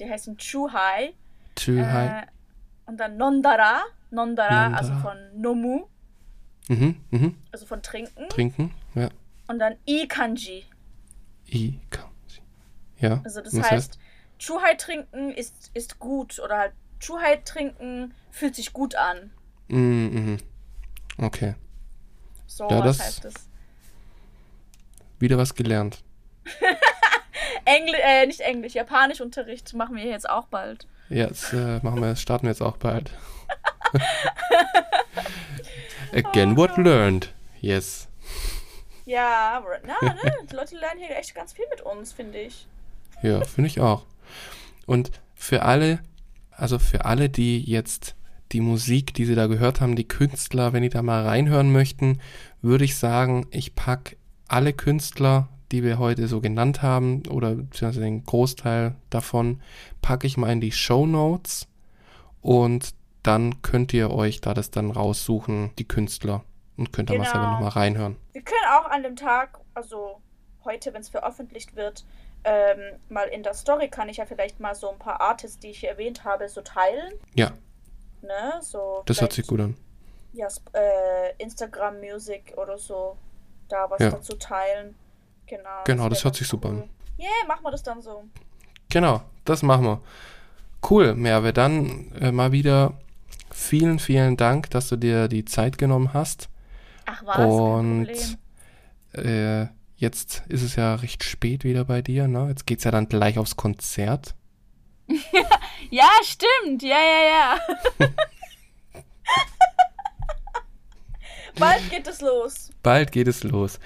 [0.00, 1.14] Die heißen Chuhai.
[1.56, 2.22] Chuhai.
[2.22, 2.26] Äh,
[2.86, 3.82] und dann Nondara.
[4.10, 4.76] Nondara, Nondara.
[4.78, 5.86] also von Nomu,
[6.68, 7.34] Mhm, mhm.
[7.52, 8.28] also von Trinken.
[8.28, 8.74] Trinken.
[8.94, 9.08] Ja.
[9.48, 10.64] Und dann I-Kanji.
[11.50, 12.42] I, Kanji.
[12.98, 13.20] Ja.
[13.24, 13.98] Also das was heißt,
[14.38, 16.38] Chuhai trinken ist, ist gut.
[16.40, 19.30] Oder halt Chuhai trinken fühlt sich gut an.
[19.68, 20.10] Mhm,
[21.18, 21.24] mhm.
[21.24, 21.54] Okay.
[22.58, 23.34] So Ja, was das- heißt das.
[25.20, 26.02] Wieder was gelernt.
[27.64, 30.86] Engl äh, nicht Englisch, Japanischunterricht machen wir jetzt auch bald.
[31.08, 33.10] Ja, jetzt äh, machen wir, starten wir jetzt auch bald.
[36.12, 37.32] Again, what learned.
[37.60, 38.08] Yes.
[39.04, 42.66] Ja, na, ne, die Leute lernen hier echt ganz viel mit uns, finde ich.
[43.22, 44.04] Ja, finde ich auch.
[44.86, 46.00] Und für alle,
[46.50, 48.14] also für alle, die jetzt
[48.52, 52.18] die Musik, die sie da gehört haben, die Künstler, wenn die da mal reinhören möchten,
[52.62, 54.16] würde ich sagen, ich pack
[54.48, 59.60] alle Künstler, die wir heute so genannt haben, oder beziehungsweise den Großteil davon,
[60.00, 61.68] packe ich mal in die Show Notes
[62.40, 66.44] und dann könnt ihr euch da das dann raussuchen, die Künstler,
[66.76, 67.32] und könnt da mal Genau.
[67.32, 68.16] selber nochmal reinhören.
[68.32, 70.20] Wir können auch an dem Tag, also
[70.64, 72.06] heute, wenn es veröffentlicht wird,
[72.44, 72.78] ähm,
[73.10, 75.80] mal in der Story kann ich ja vielleicht mal so ein paar Artists, die ich
[75.80, 77.12] hier erwähnt habe, so teilen.
[77.34, 77.50] Ja,
[78.22, 78.58] Ne?
[78.60, 79.76] So das hört sich gut an.
[80.32, 83.16] Ja, äh, Instagram Music oder so.
[83.68, 84.10] Da was Ja.
[84.10, 84.94] dazu teilen.
[85.46, 85.84] Genau.
[85.84, 86.90] Genau, das wär hört sich super an.
[87.16, 88.24] Ja, yeah, machen wir das dann so.
[88.90, 90.00] Genau, das machen wir.
[90.88, 91.52] Cool, Merve.
[91.52, 92.94] Dann äh, mal wieder
[93.50, 96.48] vielen, vielen Dank, dass du dir die Zeit genommen hast.
[97.06, 98.06] Ach was, kein Und
[99.12, 99.62] Problem.
[99.64, 102.28] äh, jetzt ist es ja recht spät wieder bei dir.
[102.28, 102.48] Ne?
[102.48, 104.34] Jetzt geht's ja dann gleich aufs Konzert.
[105.90, 106.82] Ja, stimmt.
[106.82, 108.08] Ja, ja, ja.
[111.58, 112.70] Bald geht es los.
[112.82, 113.80] Bald geht es los.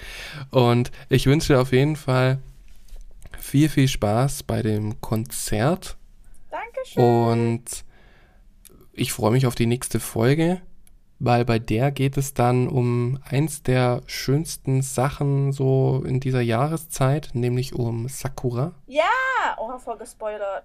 [0.51, 2.39] Und ich wünsche dir auf jeden Fall
[3.39, 5.97] viel, viel Spaß bei dem Konzert.
[6.51, 7.03] Dankeschön.
[7.03, 7.85] Und
[8.91, 10.61] ich freue mich auf die nächste Folge,
[11.19, 17.31] weil bei der geht es dann um eins der schönsten Sachen so in dieser Jahreszeit,
[17.33, 18.73] nämlich um Sakura.
[18.85, 19.03] Ja,
[19.57, 20.63] oh, voll gespoilert.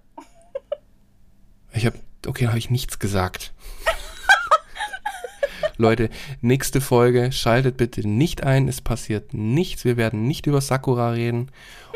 [1.73, 3.53] Ich habe, okay, habe ich nichts gesagt.
[5.77, 6.09] Leute,
[6.41, 11.51] nächste Folge, schaltet bitte nicht ein, es passiert nichts, wir werden nicht über Sakura reden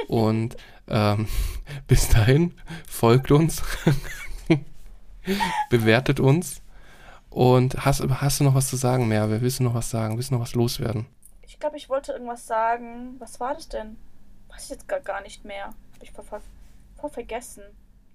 [0.07, 0.55] und
[0.88, 1.28] ähm,
[1.88, 2.53] bis dahin
[2.88, 3.61] folgt uns,
[5.69, 6.61] bewertet uns
[7.34, 9.41] und hast, hast du noch was zu sagen, Merve?
[9.41, 10.17] Willst du noch was sagen?
[10.17, 11.07] Willst du noch was loswerden?
[11.41, 13.15] Ich glaube, ich wollte irgendwas sagen.
[13.17, 13.97] Was war das denn?
[14.49, 15.65] Weiß ich jetzt gar, gar nicht mehr.
[15.65, 16.41] Hab ich voll, voll,
[16.95, 17.63] voll vergessen.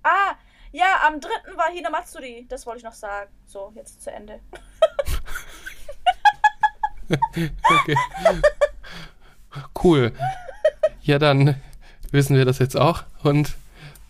[0.05, 0.35] Ah,
[0.73, 1.29] ja, am 3.
[1.57, 2.47] war Hinamatsuri.
[2.49, 3.31] Das wollte ich noch sagen.
[3.47, 4.41] So, jetzt zu Ende.
[7.09, 7.97] okay.
[9.83, 10.13] Cool.
[11.03, 11.61] Ja, dann
[12.11, 13.57] wissen wir das jetzt auch und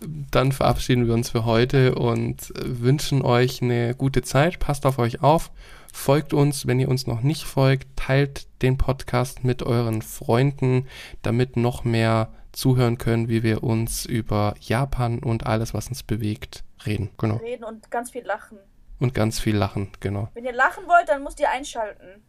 [0.00, 4.58] dann verabschieden wir uns für heute und wünschen euch eine gute Zeit.
[4.58, 5.50] Passt auf euch auf.
[5.92, 7.88] Folgt uns, wenn ihr uns noch nicht folgt.
[7.96, 10.86] Teilt den Podcast mit euren Freunden,
[11.22, 16.64] damit noch mehr zuhören können, wie wir uns über Japan und alles, was uns bewegt,
[16.84, 17.10] reden.
[17.16, 17.36] Genau.
[17.36, 18.58] Reden und ganz viel lachen.
[18.98, 20.28] Und ganz viel lachen, genau.
[20.34, 22.20] Wenn ihr lachen wollt, dann müsst ihr einschalten.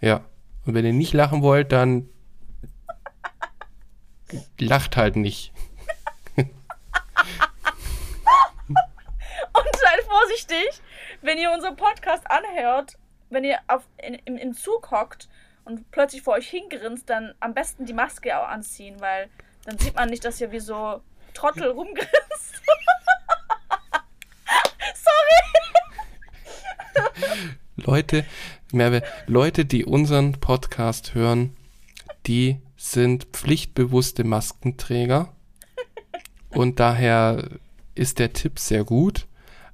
[0.00, 0.24] Ja.
[0.64, 2.08] Und wenn ihr nicht lachen wollt, dann
[4.58, 5.52] lacht halt nicht.
[6.36, 6.46] Und
[9.76, 10.80] seid vorsichtig,
[11.20, 12.96] wenn ihr unseren Podcast anhört,
[13.28, 15.28] wenn ihr auf, in, im, im Zug hockt
[15.66, 19.28] und plötzlich vor euch hingrinst, dann am besten die Maske auch anziehen, weil
[19.66, 21.00] dann sieht man nicht, dass ihr wie so
[21.34, 22.10] Trottel rumgrinst.
[24.94, 25.42] Sorry.
[27.76, 28.24] Leute,
[28.72, 31.56] Merve, Leute, die unseren Podcast hören,
[32.26, 35.32] die sind pflichtbewusste Maskenträger.
[36.50, 37.48] Und daher
[37.94, 39.26] ist der Tipp sehr gut.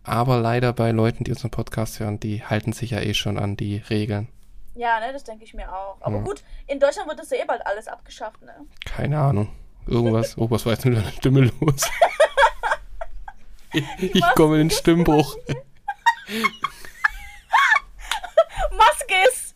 [0.05, 3.57] Aber leider bei Leuten, die unseren Podcast hören, die halten sich ja eh schon an
[3.57, 4.26] die Regeln.
[4.74, 5.99] Ja, ne, das denke ich mir auch.
[6.01, 6.22] Aber Ja.
[6.22, 8.53] gut, in Deutschland wird das ja eh bald alles abgeschafft, ne?
[8.84, 9.49] Keine Ahnung.
[9.87, 10.37] Irgendwas.
[10.39, 11.83] Oh, was war jetzt mit deiner Stimme los?
[13.72, 15.37] Ich, ich komme in den Stimmbruch.
[18.76, 19.55] Maske ist.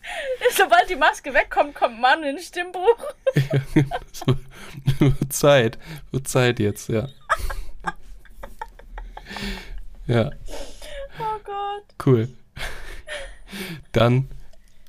[0.56, 3.12] Sobald die Maske wegkommt, kommt man in den Stimmbruch.
[4.98, 5.78] Wird Zeit.
[6.10, 7.08] Wird Zeit jetzt, ja.
[10.06, 10.30] Ja,
[11.18, 11.84] Oh Gott.
[12.06, 12.28] cool.
[13.92, 14.28] Dann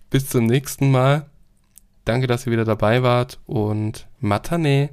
[0.10, 1.30] bis zum nächsten Mal.
[2.06, 4.90] Danke, dass ihr wieder dabei wart und Matane.